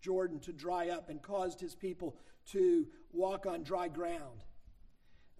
Jordan 0.00 0.40
to 0.40 0.52
dry 0.52 0.88
up 0.88 1.10
and 1.10 1.20
caused 1.20 1.60
his 1.60 1.74
people 1.74 2.16
to 2.46 2.86
walk 3.12 3.46
on 3.46 3.62
dry 3.62 3.88
ground. 3.88 4.44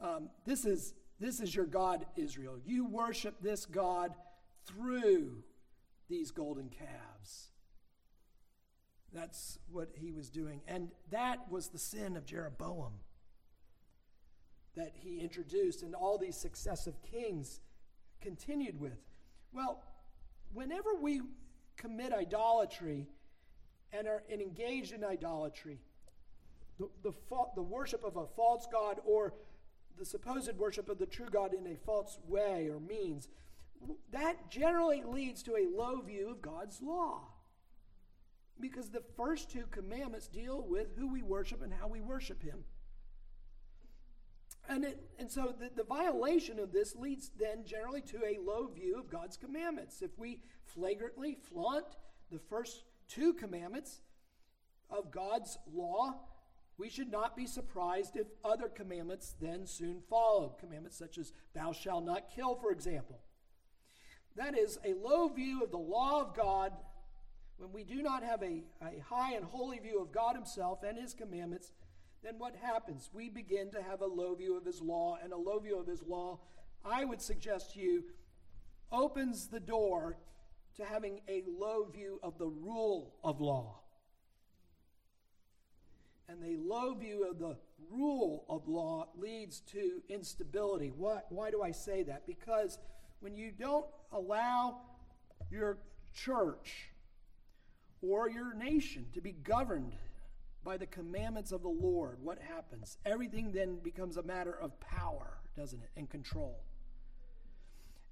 Um, 0.00 0.30
this, 0.46 0.64
is, 0.64 0.94
this 1.18 1.40
is 1.40 1.54
your 1.54 1.66
God, 1.66 2.06
Israel. 2.16 2.58
You 2.64 2.86
worship 2.86 3.36
this 3.40 3.66
God 3.66 4.14
through 4.66 5.42
these 6.08 6.30
golden 6.30 6.68
calves. 6.68 7.48
That's 9.12 9.58
what 9.70 9.90
he 9.94 10.12
was 10.12 10.30
doing. 10.30 10.60
And 10.66 10.90
that 11.10 11.50
was 11.50 11.68
the 11.68 11.78
sin 11.78 12.16
of 12.16 12.24
Jeroboam 12.24 12.92
that 14.76 14.92
he 14.94 15.18
introduced 15.18 15.82
and 15.82 15.94
all 15.94 16.16
these 16.16 16.36
successive 16.36 16.94
kings 17.02 17.60
continued 18.20 18.80
with. 18.80 18.98
Well, 19.52 19.82
whenever 20.52 20.94
we 21.00 21.22
commit 21.76 22.12
idolatry, 22.12 23.08
and 23.92 24.06
are 24.06 24.22
engaged 24.32 24.92
in 24.92 25.04
idolatry, 25.04 25.80
the, 26.78 26.88
the, 27.02 27.12
the 27.54 27.62
worship 27.62 28.04
of 28.04 28.16
a 28.16 28.26
false 28.26 28.66
God 28.70 29.00
or 29.04 29.34
the 30.00 30.06
supposed 30.06 30.56
worship 30.56 30.88
of 30.88 30.98
the 30.98 31.04
true 31.06 31.28
God 31.30 31.52
in 31.52 31.70
a 31.70 31.76
false 31.76 32.18
way 32.26 32.68
or 32.72 32.80
means, 32.80 33.28
that 34.10 34.50
generally 34.50 35.02
leads 35.06 35.42
to 35.42 35.52
a 35.52 35.68
low 35.76 36.00
view 36.00 36.30
of 36.30 36.40
God's 36.40 36.80
law. 36.80 37.28
Because 38.58 38.88
the 38.88 39.02
first 39.16 39.50
two 39.50 39.64
commandments 39.70 40.26
deal 40.26 40.64
with 40.66 40.96
who 40.96 41.06
we 41.06 41.22
worship 41.22 41.62
and 41.62 41.72
how 41.72 41.86
we 41.86 42.00
worship 42.00 42.42
Him. 42.42 42.64
And, 44.68 44.84
it, 44.84 44.98
and 45.18 45.30
so 45.30 45.54
the, 45.58 45.70
the 45.74 45.84
violation 45.84 46.58
of 46.58 46.72
this 46.72 46.96
leads 46.96 47.30
then 47.38 47.64
generally 47.66 48.02
to 48.02 48.24
a 48.24 48.38
low 48.42 48.68
view 48.68 48.98
of 48.98 49.10
God's 49.10 49.36
commandments. 49.36 50.00
If 50.00 50.18
we 50.18 50.40
flagrantly 50.64 51.36
flaunt 51.50 51.86
the 52.32 52.38
first 52.38 52.84
two 53.06 53.34
commandments 53.34 54.00
of 54.88 55.10
God's 55.10 55.58
law, 55.74 56.14
we 56.80 56.88
should 56.88 57.12
not 57.12 57.36
be 57.36 57.46
surprised 57.46 58.16
if 58.16 58.26
other 58.42 58.66
commandments 58.66 59.34
then 59.38 59.66
soon 59.66 60.00
follow. 60.08 60.56
Commandments 60.58 60.96
such 60.96 61.18
as, 61.18 61.32
Thou 61.54 61.72
shalt 61.72 62.06
not 62.06 62.30
kill, 62.34 62.54
for 62.54 62.72
example. 62.72 63.20
That 64.34 64.56
is 64.56 64.78
a 64.82 64.94
low 64.94 65.28
view 65.28 65.62
of 65.62 65.70
the 65.70 65.76
law 65.76 66.22
of 66.22 66.34
God 66.34 66.72
when 67.58 67.70
we 67.72 67.84
do 67.84 68.02
not 68.02 68.22
have 68.22 68.42
a, 68.42 68.64
a 68.80 68.98
high 69.06 69.34
and 69.34 69.44
holy 69.44 69.78
view 69.78 70.00
of 70.00 70.10
God 70.10 70.34
Himself 70.34 70.82
and 70.82 70.96
His 70.96 71.12
commandments. 71.12 71.72
Then 72.24 72.36
what 72.38 72.56
happens? 72.56 73.10
We 73.12 73.28
begin 73.28 73.70
to 73.72 73.82
have 73.82 74.00
a 74.00 74.06
low 74.06 74.34
view 74.34 74.56
of 74.56 74.64
His 74.64 74.80
law, 74.80 75.18
and 75.22 75.34
a 75.34 75.36
low 75.36 75.58
view 75.58 75.78
of 75.78 75.86
His 75.86 76.02
law, 76.02 76.40
I 76.82 77.04
would 77.04 77.20
suggest 77.20 77.74
to 77.74 77.80
you, 77.80 78.04
opens 78.90 79.48
the 79.48 79.60
door 79.60 80.16
to 80.76 80.84
having 80.86 81.20
a 81.28 81.42
low 81.46 81.84
view 81.84 82.18
of 82.22 82.38
the 82.38 82.48
rule 82.48 83.16
of 83.22 83.38
law. 83.42 83.80
And 86.30 86.40
the 86.40 86.56
low 86.62 86.94
view 86.94 87.28
of 87.28 87.40
the 87.40 87.56
rule 87.90 88.44
of 88.48 88.68
law 88.68 89.08
leads 89.18 89.60
to 89.72 90.00
instability. 90.08 90.92
Why, 90.96 91.22
why 91.28 91.50
do 91.50 91.60
I 91.60 91.72
say 91.72 92.04
that? 92.04 92.24
Because 92.24 92.78
when 93.18 93.34
you 93.34 93.50
don't 93.50 93.86
allow 94.12 94.76
your 95.50 95.78
church 96.14 96.90
or 98.00 98.30
your 98.30 98.54
nation 98.54 99.06
to 99.14 99.20
be 99.20 99.32
governed 99.32 99.96
by 100.62 100.76
the 100.76 100.86
commandments 100.86 101.50
of 101.50 101.62
the 101.62 101.68
Lord, 101.68 102.18
what 102.22 102.38
happens? 102.38 102.98
Everything 103.04 103.50
then 103.50 103.80
becomes 103.82 104.16
a 104.16 104.22
matter 104.22 104.52
of 104.52 104.78
power, 104.78 105.38
doesn't 105.56 105.82
it? 105.82 105.90
And 105.96 106.08
control. 106.08 106.60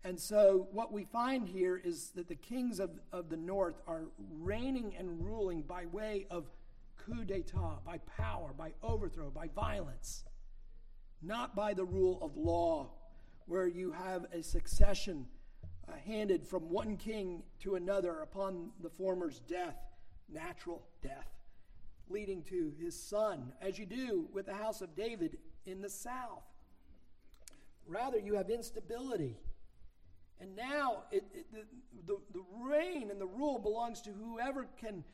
And 0.02 0.18
so, 0.18 0.68
what 0.72 0.92
we 0.92 1.04
find 1.04 1.46
here 1.46 1.76
is 1.76 2.11
that 2.11 2.28
the 2.28 2.35
kings 2.35 2.81
of, 2.81 2.90
of 3.12 3.28
the 3.28 3.37
north 3.37 3.81
are 3.87 4.07
reigning 4.40 4.94
and 4.98 5.24
ruling 5.24 5.62
by 5.62 5.87
way 5.87 6.26
of 6.31 6.46
coup 7.06 7.24
d'etat, 7.24 7.84
by 7.84 7.98
power, 7.98 8.52
by 8.56 8.72
overthrow, 8.82 9.30
by 9.30 9.48
violence, 9.54 10.24
not 11.22 11.54
by 11.54 11.74
the 11.74 11.84
rule 11.84 12.18
of 12.22 12.37
law, 12.37 12.90
where 13.46 13.66
you 13.66 13.92
have 13.92 14.26
a 14.32 14.42
succession 14.42 15.26
uh, 15.88 15.92
handed 16.06 16.46
from 16.46 16.68
one 16.68 16.96
king 16.96 17.42
to 17.61 17.76
another 17.76 18.20
upon 18.20 18.70
the 18.82 18.90
former's 18.90 19.40
death, 19.40 19.76
natural 20.28 20.82
death, 21.02 21.28
leading 22.11 22.42
to 22.42 22.72
his 22.78 23.00
son, 23.00 23.52
as 23.62 23.78
you 23.78 23.87
do 23.87 24.28
with 24.32 24.46
the 24.46 24.54
house 24.54 24.80
of 24.82 24.94
David 24.94 25.38
in 25.64 25.80
the 25.80 25.88
south. 25.88 26.44
Rather, 27.87 28.18
you 28.18 28.34
have 28.34 28.50
instability 28.50 29.38
and 30.40 30.54
now 30.54 31.02
it, 31.11 31.24
it, 31.34 31.46
the, 31.52 31.64
the, 32.06 32.18
the 32.32 32.44
reign 32.61 33.11
and 33.11 33.20
the 33.20 33.26
rule 33.26 33.58
belongs 33.58 34.00
to 34.02 34.11
whoever 34.11 34.66
can 34.80 35.04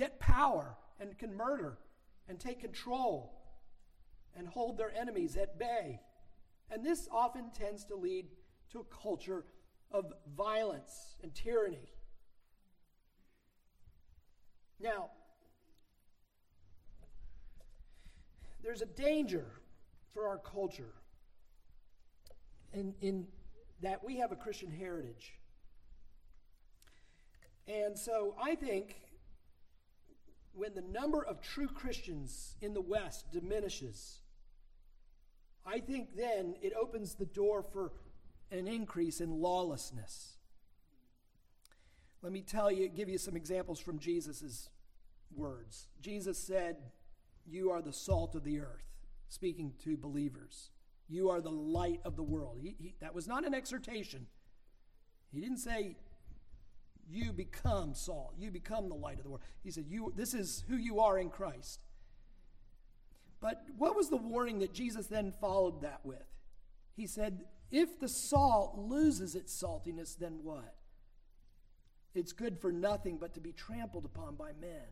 get 0.00 0.18
power 0.18 0.78
and 0.98 1.18
can 1.18 1.36
murder 1.36 1.76
and 2.26 2.40
take 2.40 2.58
control 2.58 3.34
and 4.34 4.48
hold 4.48 4.78
their 4.78 4.90
enemies 4.98 5.36
at 5.36 5.58
bay. 5.58 6.00
And 6.70 6.82
this 6.82 7.06
often 7.12 7.50
tends 7.50 7.84
to 7.84 7.96
lead 7.96 8.24
to 8.72 8.80
a 8.80 8.84
culture 8.84 9.44
of 9.90 10.10
violence 10.34 11.16
and 11.22 11.34
tyranny. 11.34 11.92
Now, 14.80 15.10
there's 18.62 18.80
a 18.80 18.86
danger 18.86 19.44
for 20.14 20.26
our 20.26 20.38
culture 20.38 20.94
in, 22.72 22.94
in 23.02 23.26
that 23.82 24.02
we 24.02 24.16
have 24.16 24.32
a 24.32 24.36
Christian 24.36 24.70
heritage. 24.70 25.34
And 27.68 27.98
so 27.98 28.34
I 28.42 28.54
think 28.54 28.96
when 30.54 30.74
the 30.74 30.82
number 30.82 31.24
of 31.24 31.40
true 31.40 31.68
Christians 31.68 32.56
in 32.60 32.74
the 32.74 32.80
West 32.80 33.30
diminishes, 33.32 34.20
I 35.64 35.80
think 35.80 36.16
then 36.16 36.54
it 36.62 36.72
opens 36.80 37.14
the 37.14 37.26
door 37.26 37.62
for 37.62 37.92
an 38.50 38.66
increase 38.66 39.20
in 39.20 39.30
lawlessness. 39.30 40.36
Let 42.22 42.32
me 42.32 42.42
tell 42.42 42.70
you, 42.70 42.88
give 42.88 43.08
you 43.08 43.18
some 43.18 43.36
examples 43.36 43.80
from 43.80 43.98
Jesus' 43.98 44.68
words. 45.34 45.86
Jesus 46.00 46.38
said, 46.38 46.76
You 47.46 47.70
are 47.70 47.80
the 47.80 47.92
salt 47.92 48.34
of 48.34 48.44
the 48.44 48.60
earth, 48.60 48.84
speaking 49.28 49.72
to 49.84 49.96
believers. 49.96 50.70
You 51.08 51.30
are 51.30 51.40
the 51.40 51.50
light 51.50 52.00
of 52.04 52.16
the 52.16 52.22
world. 52.22 52.58
He, 52.60 52.76
he, 52.78 52.94
that 53.00 53.14
was 53.14 53.26
not 53.26 53.46
an 53.46 53.54
exhortation. 53.54 54.26
He 55.32 55.40
didn't 55.40 55.58
say, 55.58 55.96
You 57.10 57.32
become 57.32 57.94
salt, 57.94 58.34
you 58.38 58.50
become 58.50 58.88
the 58.88 58.94
light 58.94 59.18
of 59.18 59.24
the 59.24 59.30
world. 59.30 59.42
He 59.64 59.70
said, 59.70 59.86
you, 59.88 60.12
This 60.16 60.32
is 60.32 60.64
who 60.68 60.76
you 60.76 61.00
are 61.00 61.18
in 61.18 61.28
Christ. 61.28 61.80
But 63.40 63.64
what 63.76 63.96
was 63.96 64.10
the 64.10 64.16
warning 64.16 64.60
that 64.60 64.72
Jesus 64.72 65.06
then 65.06 65.32
followed 65.40 65.82
that 65.82 66.00
with? 66.04 66.22
He 66.94 67.06
said, 67.06 67.40
If 67.70 67.98
the 67.98 68.08
salt 68.08 68.78
loses 68.78 69.34
its 69.34 69.52
saltiness, 69.60 70.16
then 70.16 70.40
what? 70.42 70.74
It's 72.14 72.32
good 72.32 72.58
for 72.58 72.70
nothing 72.70 73.18
but 73.18 73.34
to 73.34 73.40
be 73.40 73.52
trampled 73.52 74.04
upon 74.04 74.36
by 74.36 74.52
men. 74.60 74.86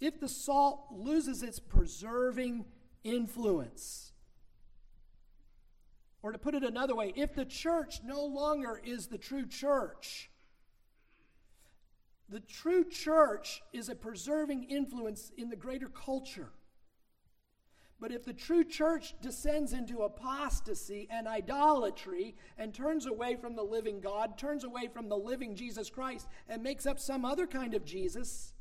If 0.00 0.20
the 0.20 0.28
salt 0.28 0.86
loses 0.90 1.42
its 1.42 1.58
preserving 1.58 2.64
influence, 3.04 4.12
or 6.22 6.32
to 6.32 6.38
put 6.38 6.54
it 6.54 6.62
another 6.62 6.94
way, 6.94 7.12
if 7.16 7.34
the 7.34 7.44
church 7.44 8.00
no 8.04 8.24
longer 8.24 8.80
is 8.84 9.08
the 9.08 9.18
true 9.18 9.46
church, 9.46 10.30
the 12.32 12.40
true 12.40 12.82
church 12.82 13.62
is 13.74 13.90
a 13.90 13.94
preserving 13.94 14.64
influence 14.64 15.30
in 15.36 15.50
the 15.50 15.56
greater 15.56 15.88
culture. 15.88 16.48
But 18.00 18.10
if 18.10 18.24
the 18.24 18.32
true 18.32 18.64
church 18.64 19.14
descends 19.20 19.74
into 19.74 20.02
apostasy 20.02 21.06
and 21.10 21.28
idolatry 21.28 22.34
and 22.56 22.72
turns 22.72 23.04
away 23.04 23.36
from 23.36 23.54
the 23.54 23.62
living 23.62 24.00
God, 24.00 24.38
turns 24.38 24.64
away 24.64 24.88
from 24.88 25.10
the 25.10 25.16
living 25.16 25.54
Jesus 25.54 25.90
Christ, 25.90 26.26
and 26.48 26.62
makes 26.62 26.86
up 26.86 26.98
some 26.98 27.26
other 27.26 27.46
kind 27.46 27.74
of 27.74 27.84
Jesus, 27.84 28.54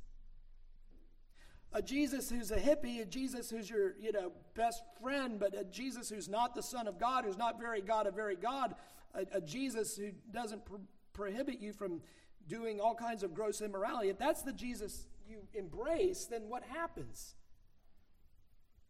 a 1.71 1.81
Jesus 1.81 2.29
who's 2.29 2.51
a 2.51 2.57
hippie, 2.57 3.01
a 3.01 3.05
Jesus 3.05 3.49
who's 3.49 3.69
your 3.69 3.95
you 4.01 4.11
know 4.11 4.33
best 4.53 4.83
friend, 5.01 5.39
but 5.39 5.57
a 5.57 5.63
Jesus 5.63 6.09
who's 6.09 6.27
not 6.27 6.53
the 6.55 6.61
Son 6.61 6.87
of 6.87 6.99
God, 6.99 7.23
who's 7.23 7.37
not 7.37 7.57
very 7.57 7.81
God 7.81 8.05
of 8.05 8.15
very 8.15 8.35
God, 8.35 8.75
a, 9.15 9.25
a 9.37 9.41
Jesus 9.41 9.95
who 9.95 10.11
doesn't 10.31 10.65
pro- 10.65 10.81
prohibit 11.13 11.61
you 11.61 11.71
from 11.71 12.01
doing 12.47 12.79
all 12.79 12.95
kinds 12.95 13.23
of 13.23 13.33
gross 13.33 13.61
immorality. 13.61 14.09
If 14.09 14.17
that's 14.17 14.41
the 14.41 14.53
Jesus 14.53 15.07
you 15.27 15.39
embrace, 15.53 16.25
then 16.25 16.49
what 16.49 16.63
happens? 16.63 17.35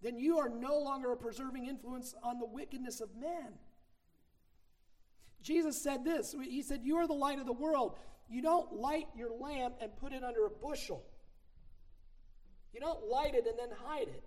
then 0.02 0.18
you 0.18 0.40
are 0.40 0.50
no 0.50 0.80
longer 0.80 1.12
a 1.12 1.18
preserving 1.18 1.68
influence 1.68 2.16
on 2.24 2.40
the 2.40 2.46
wickedness 2.46 3.02
of 3.02 3.10
men. 3.16 3.54
Jesus 5.42 5.82
said 5.82 6.04
this 6.04 6.36
He 6.44 6.62
said, 6.62 6.82
You 6.84 6.98
are 6.98 7.08
the 7.08 7.14
light 7.14 7.40
of 7.40 7.46
the 7.46 7.54
world. 7.54 7.98
You 8.30 8.42
don't 8.42 8.74
light 8.74 9.08
your 9.16 9.32
lamp 9.32 9.76
and 9.82 9.96
put 9.98 10.14
it 10.14 10.24
under 10.24 10.46
a 10.46 10.50
bushel. 10.50 11.04
You 12.74 12.80
don't 12.80 13.06
light 13.08 13.36
it 13.36 13.46
and 13.46 13.60
then 13.60 13.78
hide 13.86 14.08
it. 14.08 14.24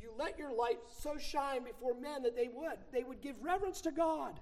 You 0.00 0.12
let 0.18 0.38
your 0.38 0.52
light 0.54 0.78
so 0.88 1.18
shine 1.18 1.64
before 1.64 1.94
men 1.94 2.22
that 2.22 2.34
they 2.34 2.48
would. 2.48 2.78
They 2.90 3.04
would 3.04 3.20
give 3.20 3.36
reverence 3.42 3.82
to 3.82 3.90
God. 3.90 4.40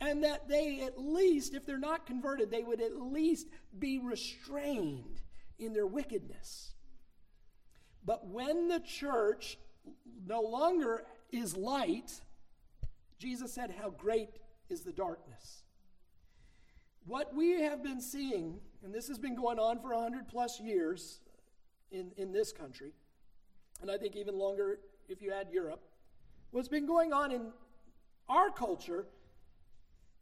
And 0.00 0.22
that 0.24 0.48
they 0.48 0.82
at 0.82 0.98
least, 0.98 1.54
if 1.54 1.64
they're 1.64 1.78
not 1.78 2.06
converted, 2.06 2.50
they 2.50 2.62
would 2.62 2.80
at 2.80 2.96
least 2.96 3.48
be 3.78 3.98
restrained 3.98 5.20
in 5.58 5.72
their 5.72 5.86
wickedness. 5.86 6.74
But 8.04 8.26
when 8.26 8.68
the 8.68 8.80
church 8.80 9.58
no 10.26 10.40
longer 10.40 11.04
is 11.32 11.56
light, 11.56 12.20
Jesus 13.18 13.52
said, 13.52 13.74
How 13.80 13.90
great 13.90 14.30
is 14.68 14.82
the 14.82 14.92
darkness. 14.92 15.62
What 17.06 17.34
we 17.34 17.60
have 17.62 17.82
been 17.82 18.00
seeing, 18.00 18.58
and 18.84 18.92
this 18.92 19.08
has 19.08 19.18
been 19.18 19.36
going 19.36 19.58
on 19.58 19.80
for 19.80 19.94
100 19.94 20.28
plus 20.28 20.60
years 20.60 21.20
in, 21.90 22.10
in 22.16 22.32
this 22.32 22.52
country, 22.52 22.92
and 23.80 23.90
I 23.90 23.96
think 23.96 24.16
even 24.16 24.36
longer 24.36 24.80
if 25.08 25.22
you 25.22 25.32
add 25.32 25.48
Europe, 25.50 25.82
what's 26.50 26.68
been 26.68 26.86
going 26.86 27.12
on 27.12 27.30
in 27.30 27.52
our 28.28 28.50
culture 28.50 29.06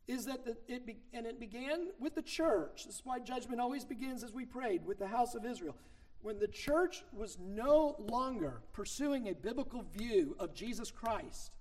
is 0.07 0.27
that 0.27 0.45
the, 0.45 0.57
it 0.69 0.87
be, 0.87 0.99
and 1.12 1.27
it 1.27 1.40
began 1.40 1.88
with 1.99 2.14
the 2.14 2.23
church. 2.23 2.85
This 2.87 2.97
is 2.97 3.03
why 3.05 3.19
judgment 3.19 3.61
always 3.61 3.85
begins 3.85 4.23
as 4.23 4.33
we 4.33 4.45
prayed 4.45 4.85
with 4.85 4.99
the 4.99 5.07
house 5.07 5.35
of 5.35 5.45
Israel 5.45 5.77
when 6.25 6.38
the 6.38 6.49
church 6.49 7.05
was 7.12 7.37
no 7.38 7.97
longer 7.99 8.62
pursuing 8.73 9.29
a 9.29 9.35
biblical 9.35 9.85
view 9.95 10.35
of 10.38 10.55
Jesus 10.55 10.90
Christ, 10.90 11.53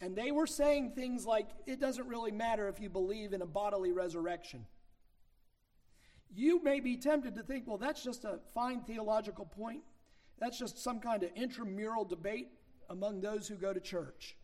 and 0.00 0.16
they 0.16 0.32
were 0.32 0.46
saying 0.46 0.90
things 0.90 1.24
like, 1.24 1.48
it 1.64 1.80
doesn't 1.80 2.08
really 2.08 2.32
matter 2.32 2.68
if 2.68 2.80
you 2.80 2.90
believe 2.90 3.32
in 3.32 3.40
a 3.40 3.46
bodily 3.46 3.92
resurrection. 3.92 4.66
You 6.34 6.60
may 6.64 6.80
be 6.80 6.96
tempted 6.96 7.36
to 7.36 7.44
think, 7.44 7.68
well, 7.68 7.78
that's 7.78 8.02
just 8.02 8.24
a 8.24 8.40
fine 8.54 8.80
theological 8.80 9.44
point. 9.44 9.82
That's 10.40 10.58
just 10.58 10.82
some 10.82 10.98
kind 10.98 11.22
of 11.22 11.30
intramural 11.36 12.04
debate 12.04 12.48
among 12.90 13.20
those 13.20 13.46
who 13.46 13.54
go 13.54 13.72
to 13.72 13.80
church. 13.80 14.36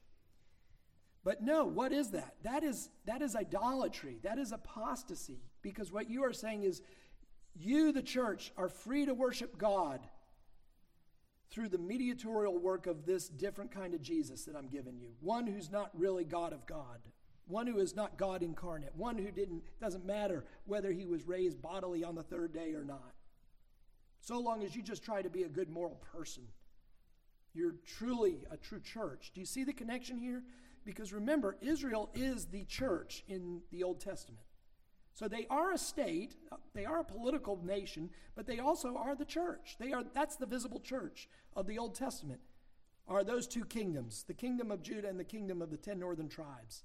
But 1.24 1.42
no, 1.42 1.64
what 1.64 1.92
is 1.92 2.10
that? 2.10 2.36
That 2.42 2.62
is, 2.62 2.90
that 3.06 3.22
is 3.22 3.34
idolatry. 3.34 4.18
That 4.22 4.38
is 4.38 4.52
apostasy. 4.52 5.40
Because 5.62 5.90
what 5.90 6.10
you 6.10 6.22
are 6.24 6.34
saying 6.34 6.64
is 6.64 6.82
you, 7.54 7.92
the 7.92 8.02
church, 8.02 8.52
are 8.58 8.68
free 8.68 9.06
to 9.06 9.14
worship 9.14 9.56
God 9.56 10.00
through 11.50 11.68
the 11.68 11.78
mediatorial 11.78 12.58
work 12.58 12.86
of 12.86 13.06
this 13.06 13.28
different 13.28 13.70
kind 13.70 13.94
of 13.94 14.02
Jesus 14.02 14.44
that 14.44 14.56
I'm 14.56 14.68
giving 14.68 14.98
you. 14.98 15.10
One 15.20 15.46
who's 15.46 15.70
not 15.70 15.90
really 15.94 16.24
God 16.24 16.52
of 16.52 16.66
God, 16.66 16.98
one 17.46 17.66
who 17.66 17.78
is 17.78 17.94
not 17.94 18.18
God 18.18 18.42
incarnate, 18.42 18.94
one 18.94 19.16
who 19.16 19.30
didn't 19.30 19.62
doesn't 19.80 20.04
matter 20.04 20.44
whether 20.66 20.90
he 20.90 21.06
was 21.06 21.26
raised 21.26 21.62
bodily 21.62 22.04
on 22.04 22.16
the 22.16 22.22
third 22.22 22.52
day 22.52 22.74
or 22.74 22.84
not. 22.84 23.14
So 24.20 24.40
long 24.40 24.64
as 24.64 24.74
you 24.74 24.82
just 24.82 25.04
try 25.04 25.22
to 25.22 25.30
be 25.30 25.44
a 25.44 25.48
good 25.48 25.70
moral 25.70 26.00
person, 26.12 26.44
you're 27.54 27.76
truly 27.98 28.44
a 28.50 28.56
true 28.56 28.80
church. 28.80 29.30
Do 29.32 29.40
you 29.40 29.46
see 29.46 29.64
the 29.64 29.72
connection 29.72 30.18
here? 30.18 30.42
Because 30.84 31.12
remember, 31.12 31.56
Israel 31.60 32.10
is 32.14 32.46
the 32.46 32.64
church 32.64 33.24
in 33.28 33.62
the 33.70 33.82
Old 33.82 34.00
Testament. 34.00 34.44
So 35.14 35.28
they 35.28 35.46
are 35.48 35.72
a 35.72 35.78
state, 35.78 36.34
they 36.74 36.84
are 36.84 37.00
a 37.00 37.04
political 37.04 37.60
nation, 37.64 38.10
but 38.34 38.46
they 38.46 38.58
also 38.58 38.96
are 38.96 39.14
the 39.14 39.24
church. 39.24 39.76
They 39.78 39.92
are 39.92 40.02
that's 40.12 40.36
the 40.36 40.46
visible 40.46 40.80
church 40.80 41.28
of 41.54 41.66
the 41.66 41.78
Old 41.78 41.94
Testament. 41.94 42.40
Are 43.06 43.22
those 43.22 43.46
two 43.46 43.64
kingdoms, 43.64 44.24
the 44.26 44.34
kingdom 44.34 44.70
of 44.70 44.82
Judah 44.82 45.08
and 45.08 45.20
the 45.20 45.24
kingdom 45.24 45.62
of 45.62 45.70
the 45.70 45.76
10 45.76 45.98
northern 45.98 46.28
tribes. 46.28 46.82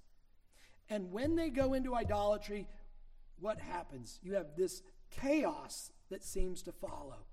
And 0.90 1.12
when 1.12 1.36
they 1.36 1.50
go 1.50 1.74
into 1.74 1.96
idolatry, 1.96 2.68
what 3.40 3.60
happens? 3.60 4.20
You 4.22 4.34
have 4.36 4.56
this 4.56 4.84
chaos 5.12 5.92
that 6.10 6.24
seems 6.24 6.62
to 6.64 6.72
follow. 6.72 7.26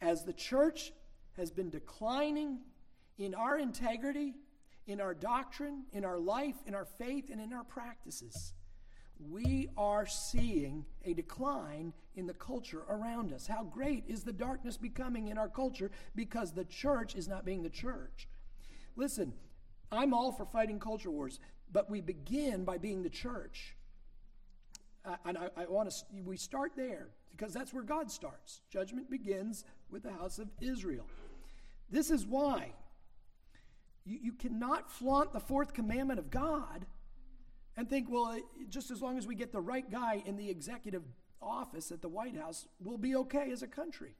As 0.00 0.24
the 0.24 0.32
church 0.32 0.92
has 1.36 1.50
been 1.50 1.70
declining 1.70 2.60
in 3.18 3.34
our 3.34 3.58
integrity, 3.58 4.34
in 4.88 5.00
our 5.00 5.14
doctrine, 5.14 5.84
in 5.92 6.04
our 6.04 6.18
life, 6.18 6.56
in 6.66 6.74
our 6.74 6.84
faith, 6.84 7.30
and 7.30 7.40
in 7.40 7.52
our 7.52 7.64
practices 7.64 8.54
we 9.18 9.68
are 9.76 10.06
seeing 10.06 10.84
a 11.04 11.12
decline 11.12 11.92
in 12.14 12.26
the 12.26 12.34
culture 12.34 12.84
around 12.88 13.32
us. 13.32 13.46
How 13.46 13.64
great 13.64 14.04
is 14.06 14.22
the 14.22 14.32
darkness 14.32 14.76
becoming 14.76 15.28
in 15.28 15.38
our 15.38 15.48
culture 15.48 15.90
because 16.14 16.52
the 16.52 16.64
church 16.64 17.14
is 17.16 17.26
not 17.26 17.44
being 17.44 17.62
the 17.62 17.70
church? 17.70 18.28
Listen, 18.96 19.32
I'm 19.90 20.14
all 20.14 20.32
for 20.32 20.44
fighting 20.44 20.78
culture 20.78 21.10
wars, 21.10 21.40
but 21.72 21.90
we 21.90 22.00
begin 22.00 22.64
by 22.64 22.78
being 22.78 23.02
the 23.02 23.10
church. 23.10 23.76
Uh, 25.04 25.16
and 25.24 25.38
I, 25.38 25.48
I 25.56 25.66
want 25.66 25.90
to, 25.90 25.96
we 26.24 26.36
start 26.36 26.72
there 26.76 27.08
because 27.30 27.52
that's 27.52 27.72
where 27.72 27.84
God 27.84 28.10
starts. 28.10 28.60
Judgment 28.70 29.10
begins 29.10 29.64
with 29.90 30.02
the 30.02 30.12
house 30.12 30.38
of 30.38 30.48
Israel. 30.60 31.06
This 31.90 32.10
is 32.10 32.26
why 32.26 32.72
you, 34.04 34.18
you 34.22 34.32
cannot 34.32 34.90
flaunt 34.90 35.32
the 35.32 35.40
fourth 35.40 35.74
commandment 35.74 36.18
of 36.18 36.30
God 36.30 36.86
and 37.76 37.88
think, 37.88 38.08
well, 38.10 38.38
just 38.68 38.90
as 38.90 39.00
long 39.00 39.18
as 39.18 39.26
we 39.26 39.34
get 39.34 39.52
the 39.52 39.60
right 39.60 39.88
guy 39.90 40.22
in 40.26 40.36
the 40.36 40.50
executive 40.50 41.02
office 41.40 41.92
at 41.92 42.02
the 42.02 42.08
White 42.08 42.36
House, 42.36 42.66
we'll 42.80 42.98
be 42.98 43.14
okay 43.14 43.50
as 43.52 43.62
a 43.62 43.68
country. 43.68 44.16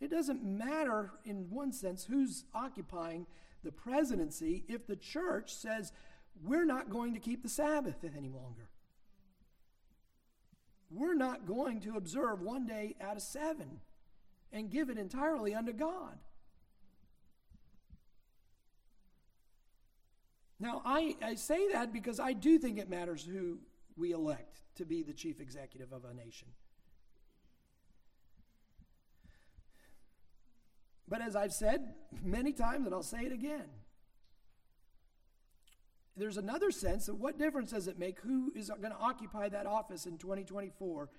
It 0.00 0.10
doesn't 0.10 0.44
matter, 0.44 1.12
in 1.24 1.50
one 1.50 1.72
sense, 1.72 2.04
who's 2.04 2.44
occupying 2.54 3.26
the 3.64 3.72
presidency 3.72 4.64
if 4.68 4.86
the 4.86 4.96
church 4.96 5.54
says, 5.54 5.92
we're 6.44 6.64
not 6.66 6.90
going 6.90 7.14
to 7.14 7.20
keep 7.20 7.42
the 7.42 7.48
Sabbath 7.48 8.04
any 8.04 8.28
longer. 8.28 8.68
We're 10.90 11.14
not 11.14 11.46
going 11.46 11.80
to 11.80 11.96
observe 11.96 12.40
one 12.40 12.66
day 12.66 12.94
out 13.00 13.16
of 13.16 13.22
seven 13.22 13.80
and 14.52 14.70
give 14.70 14.88
it 14.88 14.98
entirely 14.98 15.54
unto 15.54 15.72
God. 15.72 16.18
Now, 20.58 20.82
I, 20.84 21.16
I 21.22 21.34
say 21.34 21.68
that 21.72 21.92
because 21.92 22.18
I 22.18 22.32
do 22.32 22.58
think 22.58 22.78
it 22.78 22.88
matters 22.88 23.24
who 23.24 23.58
we 23.96 24.12
elect 24.12 24.62
to 24.76 24.84
be 24.84 25.02
the 25.02 25.12
chief 25.12 25.40
executive 25.40 25.92
of 25.92 26.04
a 26.04 26.14
nation. 26.14 26.48
But 31.08 31.22
as 31.22 31.36
I've 31.36 31.52
said 31.52 31.94
many 32.22 32.52
times, 32.52 32.86
and 32.86 32.94
I'll 32.94 33.02
say 33.02 33.20
it 33.20 33.32
again, 33.32 33.68
there's 36.16 36.38
another 36.38 36.70
sense 36.70 37.08
of 37.08 37.20
what 37.20 37.38
difference 37.38 37.70
does 37.72 37.88
it 37.88 37.98
make 37.98 38.18
who 38.20 38.50
is 38.56 38.70
going 38.70 38.92
to 38.92 38.98
occupy 38.98 39.50
that 39.50 39.66
office 39.66 40.06
in 40.06 40.16
2024 40.16 41.10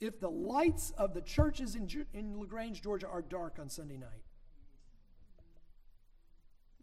if 0.00 0.18
the 0.18 0.30
lights 0.30 0.92
of 0.96 1.12
the 1.12 1.20
churches 1.20 1.74
in, 1.74 1.86
in 2.14 2.38
LaGrange, 2.40 2.82
Georgia 2.82 3.06
are 3.06 3.20
dark 3.20 3.58
on 3.60 3.68
Sunday 3.68 3.98
night? 3.98 4.24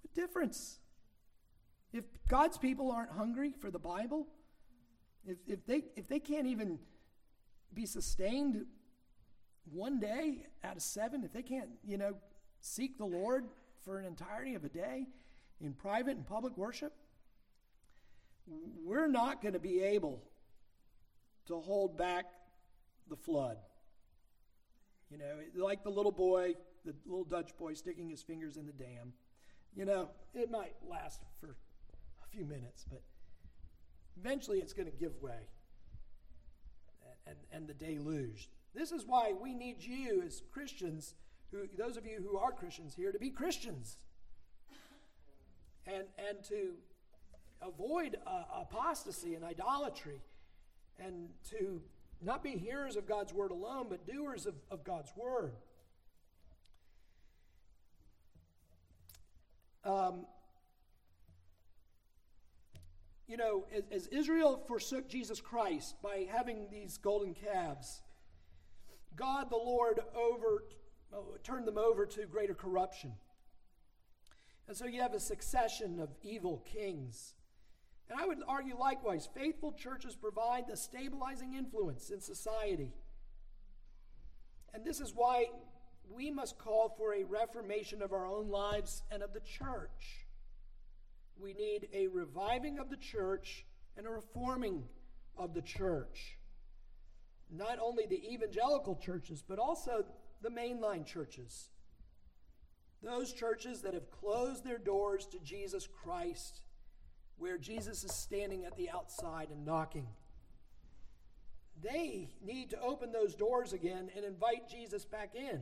What 0.03 0.13
difference? 0.13 0.77
If 1.93 2.05
God's 2.27 2.57
people 2.57 2.91
aren't 2.91 3.11
hungry 3.11 3.53
for 3.59 3.71
the 3.71 3.79
Bible, 3.79 4.27
if, 5.25 5.37
if, 5.47 5.65
they, 5.65 5.83
if 5.95 6.07
they 6.07 6.19
can't 6.19 6.47
even 6.47 6.79
be 7.73 7.85
sustained 7.85 8.65
one 9.71 9.99
day 9.99 10.45
out 10.63 10.75
of 10.75 10.81
seven, 10.81 11.23
if 11.23 11.33
they 11.33 11.41
can't, 11.43 11.69
you 11.85 11.97
know, 11.97 12.15
seek 12.61 12.97
the 12.97 13.05
Lord 13.05 13.45
for 13.83 13.99
an 13.99 14.05
entirety 14.05 14.55
of 14.55 14.63
a 14.63 14.69
day 14.69 15.07
in 15.61 15.73
private 15.73 16.15
and 16.17 16.25
public 16.25 16.57
worship, 16.57 16.93
we're 18.83 19.07
not 19.07 19.41
going 19.41 19.53
to 19.53 19.59
be 19.59 19.81
able 19.81 20.21
to 21.47 21.59
hold 21.59 21.97
back 21.97 22.25
the 23.09 23.15
flood. 23.15 23.57
You 25.09 25.17
know, 25.17 25.39
like 25.55 25.83
the 25.83 25.89
little 25.89 26.11
boy, 26.11 26.55
the 26.85 26.93
little 27.05 27.23
Dutch 27.23 27.55
boy 27.57 27.73
sticking 27.73 28.09
his 28.09 28.21
fingers 28.21 28.57
in 28.57 28.65
the 28.65 28.73
dam. 28.73 29.13
You 29.75 29.85
know, 29.85 30.09
it 30.33 30.51
might 30.51 30.73
last 30.89 31.21
for 31.39 31.55
few 32.31 32.45
minutes, 32.45 32.85
but 32.89 33.01
eventually 34.19 34.59
it's 34.59 34.73
going 34.73 34.89
to 34.89 34.97
give 34.97 35.21
way 35.21 35.47
and, 37.25 37.37
and, 37.51 37.67
and 37.67 37.67
the 37.67 37.73
deluge. 37.73 38.49
This 38.73 38.91
is 38.91 39.05
why 39.05 39.33
we 39.39 39.53
need 39.53 39.81
you 39.81 40.23
as 40.25 40.41
Christians, 40.51 41.15
who, 41.51 41.67
those 41.77 41.97
of 41.97 42.05
you 42.05 42.23
who 42.27 42.37
are 42.37 42.51
Christians 42.51 42.93
here, 42.95 43.11
to 43.11 43.19
be 43.19 43.29
Christians 43.29 43.97
and, 45.85 46.05
and 46.17 46.43
to 46.49 46.73
avoid 47.61 48.17
uh, 48.25 48.43
apostasy 48.61 49.35
and 49.35 49.43
idolatry 49.43 50.21
and 50.99 51.29
to 51.49 51.81
not 52.21 52.43
be 52.43 52.51
hearers 52.51 52.95
of 52.95 53.07
God's 53.07 53.33
word 53.33 53.51
alone, 53.51 53.87
but 53.89 54.07
doers 54.07 54.45
of, 54.45 54.55
of 54.71 54.83
God's 54.83 55.11
word. 55.15 55.53
Um, 59.85 60.25
you 63.27 63.37
know, 63.37 63.65
as, 63.75 63.83
as, 63.91 64.07
Israel 64.07 64.63
forsook 64.67 65.09
Jesus 65.09 65.41
Christ 65.41 65.95
by 66.01 66.27
having 66.31 66.67
these 66.71 66.97
golden 66.97 67.33
calves, 67.33 68.01
God 69.15 69.49
the 69.49 69.57
Lord 69.57 69.99
over, 70.15 70.63
turned 71.43 71.67
them 71.67 71.77
over 71.77 72.05
to 72.05 72.25
greater 72.25 72.53
corruption. 72.53 73.13
And 74.67 74.75
so 74.75 74.85
you 74.85 75.01
have 75.01 75.13
a 75.13 75.19
succession 75.19 75.99
of 75.99 76.09
evil 76.23 76.63
kings 76.71 77.33
and 78.09 78.19
I 78.19 78.25
would 78.25 78.39
argue 78.47 78.77
likewise, 78.77 79.27
faithful 79.35 79.73
churches 79.73 80.15
provide 80.15 80.67
the 80.67 80.77
stabilizing 80.77 81.55
influence 81.55 82.09
in 82.09 82.21
society. 82.21 82.93
And 84.73 84.85
this 84.85 85.01
is 85.01 85.13
why 85.13 85.47
we 86.09 86.31
must 86.31 86.57
call 86.57 86.95
for 86.97 87.13
a 87.13 87.23
reformation 87.23 88.01
of 88.01 88.13
our 88.13 88.25
own 88.25 88.49
lives 88.49 89.03
and 89.11 89.21
of 89.21 89.33
the 89.33 89.41
church. 89.41 90.26
We 91.41 91.53
need 91.53 91.87
a 91.93 92.07
reviving 92.07 92.79
of 92.79 92.89
the 92.89 92.97
church 92.97 93.65
and 93.95 94.05
a 94.05 94.11
reforming 94.11 94.83
of 95.37 95.53
the 95.53 95.61
church. 95.61 96.37
Not 97.49 97.79
only 97.81 98.05
the 98.05 98.33
evangelical 98.33 98.95
churches, 98.95 99.43
but 99.47 99.59
also 99.59 100.05
the 100.41 100.49
mainline 100.49 101.05
churches. 101.05 101.69
Those 103.03 103.31
churches 103.31 103.81
that 103.81 103.93
have 103.93 104.11
closed 104.11 104.63
their 104.63 104.79
doors 104.79 105.27
to 105.27 105.39
Jesus 105.39 105.87
Christ 105.87 106.61
where 107.37 107.57
Jesus 107.57 108.03
is 108.03 108.13
standing 108.13 108.65
at 108.65 108.75
the 108.75 108.89
outside 108.89 109.49
and 109.51 109.65
knocking. 109.65 110.07
They 111.81 112.31
need 112.43 112.71
to 112.71 112.81
open 112.81 113.11
those 113.11 113.35
doors 113.35 113.73
again 113.73 114.09
and 114.15 114.25
invite 114.25 114.67
Jesus 114.69 115.05
back 115.05 115.35
in. 115.35 115.61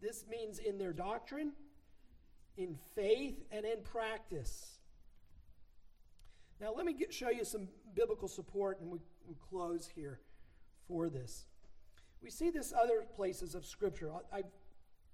This 0.00 0.24
means 0.30 0.58
in 0.58 0.78
their 0.78 0.92
doctrine, 0.92 1.52
in 2.56 2.76
faith, 2.94 3.42
and 3.50 3.64
in 3.64 3.82
practice. 3.82 4.78
Now, 6.60 6.72
let 6.76 6.86
me 6.86 6.92
get, 6.92 7.12
show 7.12 7.30
you 7.30 7.44
some 7.44 7.68
biblical 7.94 8.28
support, 8.28 8.80
and 8.80 8.90
we, 8.90 8.98
we 9.26 9.34
close 9.50 9.88
here 9.94 10.20
for 10.86 11.08
this. 11.08 11.46
We 12.22 12.30
see 12.30 12.50
this 12.50 12.72
other 12.72 13.04
places 13.16 13.54
of 13.54 13.66
Scripture. 13.66 14.12
I, 14.12 14.38
I 14.38 14.42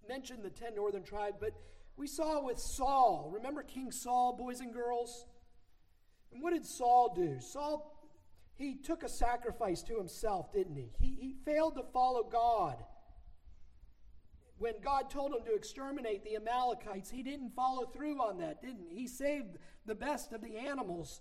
mentioned 0.09 0.43
the 0.43 0.51
ten 0.51 0.75
northern 0.75 1.03
tribes, 1.03 1.37
but 1.41 1.53
we 1.97 2.07
saw 2.07 2.45
with 2.45 2.59
Saul. 2.59 3.31
Remember 3.33 3.63
King 3.63 3.91
Saul, 3.91 4.37
boys 4.37 4.61
and 4.61 4.73
girls? 4.73 5.27
And 6.33 6.43
what 6.43 6.53
did 6.53 6.67
Saul 6.67 7.15
do? 7.15 7.41
Saul, 7.41 8.09
he 8.57 8.77
took 8.77 9.03
a 9.03 9.09
sacrifice 9.09 9.83
to 9.85 9.97
himself, 9.97 10.53
didn't 10.53 10.77
he? 10.77 10.93
He, 10.99 11.17
he 11.21 11.35
failed 11.45 11.77
to 11.77 11.83
follow 11.83 12.25
God. 12.25 12.85
When 14.59 14.75
God 14.83 15.09
told 15.09 15.33
him 15.33 15.45
to 15.47 15.55
exterminate 15.55 16.25
the 16.25 16.37
Amalekites, 16.37 17.11
he 17.11 17.23
didn't 17.23 17.55
follow 17.55 17.87
through 17.87 18.21
on 18.21 18.39
that, 18.39 18.61
didn't 18.61 18.87
he? 18.89 19.01
He 19.01 19.07
saved 19.07 19.57
the 19.87 19.95
best 19.95 20.33
of 20.33 20.41
the 20.41 20.57
animals 20.57 21.21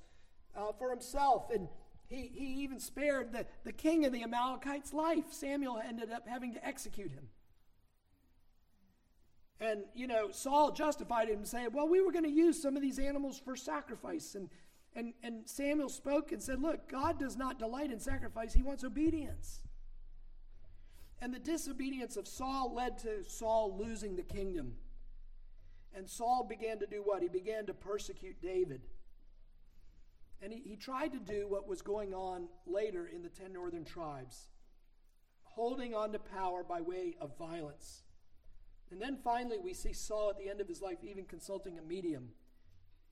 uh, 0.56 0.72
for 0.80 0.90
himself, 0.90 1.52
and 1.54 1.68
he, 2.08 2.32
he 2.34 2.46
even 2.64 2.80
spared 2.80 3.32
the, 3.32 3.46
the 3.64 3.72
king 3.72 4.06
of 4.06 4.12
the 4.12 4.24
Amalekites' 4.24 4.94
life. 4.94 5.32
Samuel 5.32 5.80
ended 5.86 6.12
up 6.12 6.28
having 6.28 6.54
to 6.54 6.66
execute 6.66 7.12
him. 7.12 7.28
And, 9.60 9.82
you 9.94 10.08
know, 10.08 10.30
Saul 10.32 10.72
justified 10.72 11.30
him 11.30 11.44
saying, 11.44 11.70
well, 11.74 11.88
we 11.88 12.02
were 12.02 12.12
going 12.12 12.26
to 12.26 12.32
use 12.32 12.62
some 12.62 12.76
of 12.76 12.82
these 12.82 13.00
animals 13.00 13.42
for 13.44 13.56
sacrifice. 13.56 14.36
And, 14.36 14.50
and, 14.96 15.14
and 15.24 15.48
Samuel 15.48 15.90
spoke 15.90 16.32
and 16.32 16.42
said, 16.42 16.62
look, 16.62 16.88
God 16.90 17.20
does 17.20 17.36
not 17.36 17.60
delight 17.60 17.92
in 17.92 18.00
sacrifice, 18.00 18.54
he 18.54 18.64
wants 18.64 18.84
obedience. 18.84 19.62
And 21.22 21.34
the 21.34 21.40
disobedience 21.40 22.16
of 22.16 22.28
Saul 22.28 22.74
led 22.76 22.98
to 23.00 23.24
Saul 23.26 23.76
losing 23.78 24.16
the 24.16 24.24
kingdom. 24.24 24.74
And 25.96 26.08
Saul 26.08 26.46
began 26.48 26.80
to 26.80 26.86
do 26.86 27.02
what? 27.04 27.24
He 27.24 27.28
began 27.28 27.66
to 27.66 27.74
persecute 27.74 28.42
David. 28.42 28.82
And 30.42 30.54
he, 30.54 30.62
he 30.64 30.76
tried 30.76 31.14
to 31.14 31.20
do 31.20 31.48
what 31.48 31.68
was 31.68 31.82
going 31.82 32.14
on 32.14 32.48
later 32.68 33.08
in 33.08 33.24
the 33.24 33.30
ten 33.30 33.54
northern 33.54 33.84
tribes, 33.84 34.50
holding 35.44 35.96
on 35.96 36.12
to 36.12 36.20
power 36.20 36.64
by 36.64 36.82
way 36.82 37.16
of 37.20 37.36
violence. 37.38 38.04
And 38.92 39.02
then 39.02 39.18
finally, 39.24 39.58
we 39.58 39.74
see 39.74 39.94
Saul 39.94 40.30
at 40.30 40.38
the 40.38 40.50
end 40.50 40.62
of 40.62 40.68
his 40.68 40.82
life 40.82 41.00
even 41.04 41.26
consulting 41.26 41.80
a 41.80 41.82
medium 41.82 42.30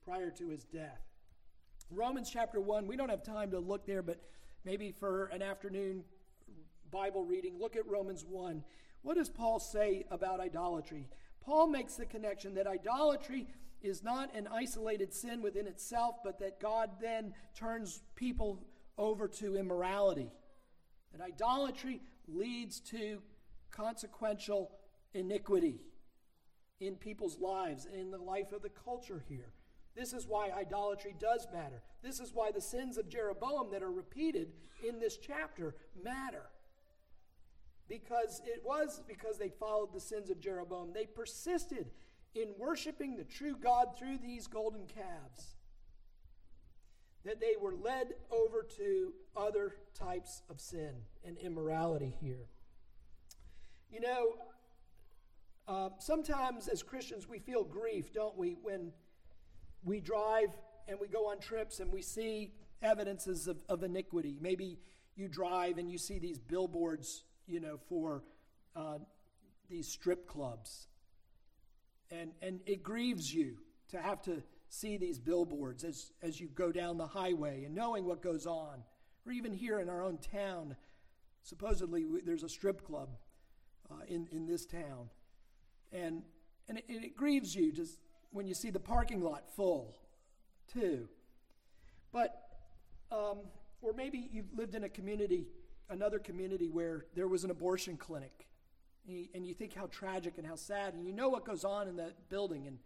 prior 0.04 0.30
to 0.30 0.48
his 0.48 0.64
death. 0.64 1.02
Romans 1.90 2.30
chapter 2.32 2.60
1, 2.60 2.86
we 2.86 2.96
don't 2.96 3.08
have 3.08 3.22
time 3.22 3.50
to 3.50 3.58
look 3.58 3.86
there, 3.86 4.02
but 4.02 4.20
maybe 4.64 4.92
for 4.92 5.26
an 5.26 5.42
afternoon 5.42 6.04
Bible 6.90 7.24
reading, 7.24 7.58
look 7.58 7.76
at 7.76 7.86
Romans 7.86 8.24
1. 8.28 8.62
What 9.02 9.16
does 9.16 9.28
Paul 9.28 9.60
say 9.60 10.04
about 10.10 10.40
idolatry? 10.40 11.08
Paul 11.40 11.68
makes 11.68 11.94
the 11.94 12.06
connection 12.06 12.54
that 12.54 12.66
idolatry 12.66 13.46
is 13.82 14.02
not 14.02 14.34
an 14.34 14.48
isolated 14.52 15.12
sin 15.14 15.42
within 15.42 15.66
itself, 15.66 16.16
but 16.24 16.40
that 16.40 16.60
God 16.60 16.90
then 17.00 17.34
turns 17.54 18.02
people 18.16 18.64
over 18.98 19.28
to 19.28 19.56
immorality. 19.56 20.32
That 21.12 21.24
idolatry 21.24 22.00
leads 22.26 22.80
to 22.80 23.20
consequential 23.70 24.70
iniquity 25.14 25.80
in 26.80 26.96
people's 26.96 27.38
lives 27.38 27.86
and 27.86 28.00
in 28.00 28.10
the 28.10 28.18
life 28.18 28.52
of 28.52 28.62
the 28.62 28.70
culture 28.70 29.22
here. 29.28 29.52
This 29.94 30.12
is 30.12 30.26
why 30.26 30.50
idolatry 30.50 31.14
does 31.18 31.46
matter. 31.52 31.82
This 32.02 32.20
is 32.20 32.34
why 32.34 32.50
the 32.50 32.60
sins 32.60 32.98
of 32.98 33.08
Jeroboam 33.08 33.70
that 33.72 33.82
are 33.82 33.90
repeated 33.90 34.52
in 34.86 34.98
this 34.98 35.16
chapter 35.16 35.74
matter. 36.02 36.42
Because 37.88 38.42
it 38.44 38.62
was 38.64 39.02
because 39.06 39.38
they 39.38 39.48
followed 39.48 39.92
the 39.92 40.00
sins 40.00 40.30
of 40.30 40.40
Jeroboam. 40.40 40.92
They 40.92 41.06
persisted 41.06 41.90
in 42.34 42.48
worshiping 42.58 43.16
the 43.16 43.24
true 43.24 43.56
God 43.56 43.96
through 43.98 44.18
these 44.18 44.46
golden 44.46 44.86
calves. 44.86 45.56
That 47.24 47.40
they 47.40 47.54
were 47.60 47.74
led 47.74 48.14
over 48.30 48.66
to 48.76 49.12
other 49.36 49.74
types 49.94 50.42
of 50.50 50.60
sin 50.60 50.92
and 51.24 51.38
immorality 51.38 52.14
here. 52.20 52.48
You 53.90 54.00
know, 54.00 54.34
uh, 55.68 55.90
sometimes 55.98 56.68
as 56.68 56.82
Christians, 56.82 57.28
we 57.28 57.38
feel 57.38 57.64
grief, 57.64 58.12
don't 58.12 58.36
we, 58.36 58.56
when 58.62 58.92
we 59.84 60.00
drive 60.00 60.50
and 60.88 60.98
we 61.00 61.08
go 61.08 61.28
on 61.28 61.38
trips 61.40 61.80
and 61.80 61.92
we 61.92 62.02
see 62.02 62.52
evidences 62.82 63.48
of, 63.48 63.58
of 63.68 63.82
iniquity. 63.82 64.36
Maybe 64.40 64.78
you 65.16 65.28
drive 65.28 65.78
and 65.78 65.90
you 65.90 65.98
see 65.98 66.18
these 66.18 66.38
billboards, 66.38 67.24
you 67.46 67.60
know, 67.60 67.78
for 67.88 68.22
uh, 68.74 68.98
these 69.68 69.88
strip 69.88 70.26
clubs. 70.26 70.88
And, 72.10 72.32
and 72.42 72.60
it 72.66 72.82
grieves 72.82 73.32
you 73.32 73.56
to 73.88 74.00
have 74.00 74.22
to 74.22 74.42
see 74.68 74.96
these 74.96 75.18
billboards 75.18 75.84
as, 75.84 76.12
as 76.22 76.40
you 76.40 76.48
go 76.48 76.72
down 76.72 76.98
the 76.98 77.06
highway 77.06 77.64
and 77.64 77.74
knowing 77.74 78.04
what 78.04 78.22
goes 78.22 78.46
on. 78.46 78.82
Or 79.24 79.32
even 79.32 79.52
here 79.52 79.80
in 79.80 79.88
our 79.88 80.02
own 80.02 80.18
town, 80.18 80.76
supposedly 81.42 82.04
there's 82.24 82.42
a 82.42 82.48
strip 82.48 82.84
club 82.84 83.08
uh, 83.90 84.04
in, 84.08 84.28
in 84.32 84.46
this 84.46 84.66
town. 84.66 85.10
And, 85.92 86.22
and, 86.68 86.78
it, 86.78 86.84
and 86.88 87.04
it 87.04 87.16
grieves 87.16 87.54
you 87.54 87.72
just 87.72 87.98
when 88.30 88.46
you 88.46 88.54
see 88.54 88.70
the 88.70 88.80
parking 88.80 89.22
lot 89.22 89.48
full, 89.54 89.96
too. 90.72 91.08
But, 92.12 92.34
um, 93.10 93.38
or 93.80 93.92
maybe 93.92 94.28
you've 94.32 94.52
lived 94.54 94.74
in 94.74 94.84
a 94.84 94.88
community, 94.88 95.46
another 95.88 96.18
community 96.18 96.68
where 96.68 97.06
there 97.14 97.28
was 97.28 97.44
an 97.44 97.50
abortion 97.50 97.96
clinic. 97.96 98.46
And 99.06 99.16
you, 99.16 99.26
and 99.34 99.46
you 99.46 99.54
think 99.54 99.74
how 99.74 99.86
tragic 99.86 100.38
and 100.38 100.46
how 100.46 100.56
sad, 100.56 100.94
and 100.94 101.06
you 101.06 101.12
know 101.12 101.28
what 101.28 101.44
goes 101.44 101.64
on 101.64 101.88
in 101.88 101.96
that 101.96 102.28
building, 102.28 102.66
and, 102.66 102.78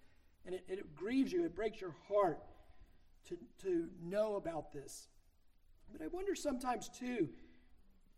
and 0.44 0.55
it, 0.55 0.64
it 0.68 0.94
grieves 0.94 1.32
you, 1.32 1.44
it 1.44 1.55
breaks 1.55 1.80
your 1.80 1.94
heart 2.09 2.40
to, 3.28 3.38
to 3.62 3.88
know 4.03 4.36
about 4.36 4.72
this. 4.72 5.09
But 5.90 6.03
I 6.03 6.09
wonder 6.09 6.34
sometimes, 6.34 6.88
too, 6.88 7.30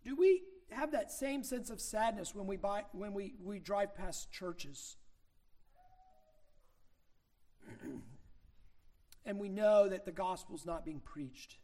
do 0.04 0.16
we 0.16 0.42
have 0.70 0.92
that 0.92 1.12
same 1.12 1.42
sense 1.44 1.70
of 1.70 1.80
sadness 1.80 2.34
when 2.34 2.46
we, 2.46 2.56
buy, 2.56 2.82
when 2.92 3.12
we, 3.12 3.34
we 3.42 3.58
drive 3.58 3.94
past 3.94 4.32
churches? 4.32 4.96
and 9.24 9.38
we 9.38 9.48
know 9.48 9.88
that 9.88 10.04
the 10.04 10.12
gospel's 10.12 10.66
not 10.66 10.84
being 10.84 11.00
preached. 11.00 11.56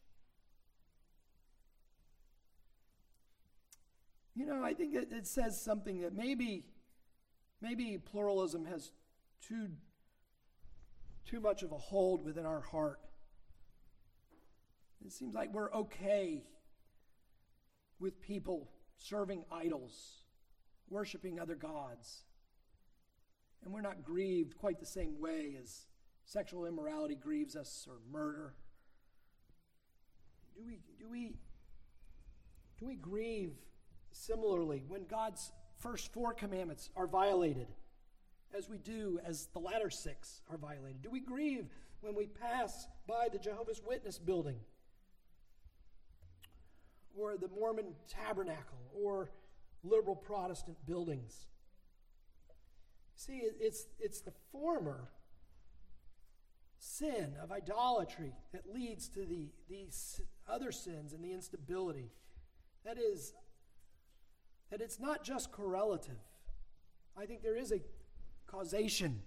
You 4.38 4.46
know, 4.46 4.62
I 4.62 4.72
think 4.72 4.94
it, 4.94 5.08
it 5.10 5.26
says 5.26 5.60
something 5.60 6.02
that 6.02 6.14
maybe, 6.14 6.64
maybe 7.60 7.98
pluralism 7.98 8.66
has 8.66 8.92
too, 9.42 9.70
too 11.26 11.40
much 11.40 11.64
of 11.64 11.72
a 11.72 11.76
hold 11.76 12.24
within 12.24 12.46
our 12.46 12.60
heart. 12.60 13.00
It 15.04 15.10
seems 15.10 15.34
like 15.34 15.52
we're 15.52 15.72
okay 15.72 16.44
with 17.98 18.20
people 18.20 18.70
serving 18.96 19.42
idols, 19.50 20.18
worshiping 20.88 21.40
other 21.40 21.56
gods. 21.56 22.22
And 23.64 23.74
we're 23.74 23.80
not 23.80 24.04
grieved 24.04 24.56
quite 24.56 24.78
the 24.78 24.86
same 24.86 25.20
way 25.20 25.56
as 25.60 25.88
sexual 26.24 26.64
immorality 26.64 27.16
grieves 27.16 27.56
us 27.56 27.88
or 27.90 27.96
murder. 28.08 28.54
Do 30.54 30.62
we, 30.64 30.78
do 30.96 31.08
we, 31.10 31.32
do 32.78 32.86
we 32.86 32.94
grieve 32.94 33.56
similarly 34.18 34.82
when 34.88 35.04
God's 35.04 35.52
first 35.78 36.12
four 36.12 36.34
commandments 36.34 36.90
are 36.96 37.06
violated, 37.06 37.68
as 38.56 38.68
we 38.68 38.78
do 38.78 39.20
as 39.24 39.46
the 39.52 39.58
latter 39.58 39.90
six 39.90 40.42
are 40.50 40.56
violated? 40.56 41.02
Do 41.02 41.10
we 41.10 41.20
grieve 41.20 41.66
when 42.00 42.14
we 42.14 42.26
pass 42.26 42.86
by 43.06 43.28
the 43.32 43.38
Jehovah's 43.38 43.80
Witness 43.86 44.18
building? 44.18 44.56
Or 47.16 47.36
the 47.36 47.48
Mormon 47.48 47.94
tabernacle, 48.08 48.78
or 48.94 49.30
liberal 49.82 50.16
Protestant 50.16 50.76
buildings. 50.86 51.46
See, 53.14 53.42
it's, 53.60 53.86
it's 53.98 54.20
the 54.20 54.32
former 54.52 55.10
sin 56.78 57.34
of 57.42 57.50
idolatry 57.50 58.32
that 58.52 58.72
leads 58.72 59.08
to 59.08 59.24
the, 59.24 59.48
these 59.68 60.20
other 60.48 60.72
sins 60.72 61.12
and 61.12 61.24
the 61.24 61.32
instability. 61.32 62.10
That 62.84 62.98
is, 62.98 63.32
that 64.70 64.80
it's 64.80 65.00
not 65.00 65.24
just 65.24 65.52
correlative. 65.52 66.18
I 67.16 67.26
think 67.26 67.42
there 67.42 67.56
is 67.56 67.72
a 67.72 67.80
causation. 68.46 69.22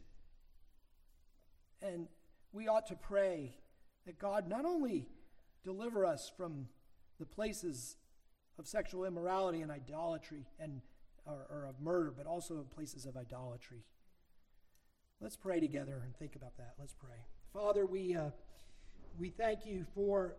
And 1.82 2.08
we 2.52 2.68
ought 2.68 2.88
to 2.88 2.96
pray 2.96 3.56
that 4.06 4.20
God 4.20 4.48
not 4.48 4.66
only 4.66 5.08
deliver 5.64 6.06
us 6.06 6.32
from 6.36 6.68
the 7.20 7.26
places 7.26 7.98
of 8.58 8.68
sexual 8.68 9.06
immorality 9.06 9.62
and 9.62 9.72
idolatry 9.72 10.46
and 10.60 10.82
or, 11.26 11.46
or 11.50 11.66
of 11.66 11.80
murder, 11.80 12.14
but 12.16 12.26
also 12.26 12.66
places 12.74 13.06
of 13.06 13.16
idolatry. 13.16 13.84
Let's 15.20 15.36
pray 15.36 15.60
together 15.60 16.02
and 16.04 16.16
think 16.16 16.36
about 16.36 16.58
that. 16.58 16.74
Let's 16.80 16.94
pray. 16.94 17.26
Father, 17.54 17.86
we, 17.86 18.16
uh, 18.16 18.32
we 19.20 19.30
thank 19.30 19.66
you 19.66 19.86
for 19.94 20.36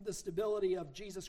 the 0.00 0.12
stability 0.12 0.76
of 0.76 0.92
Jesus 0.94 1.28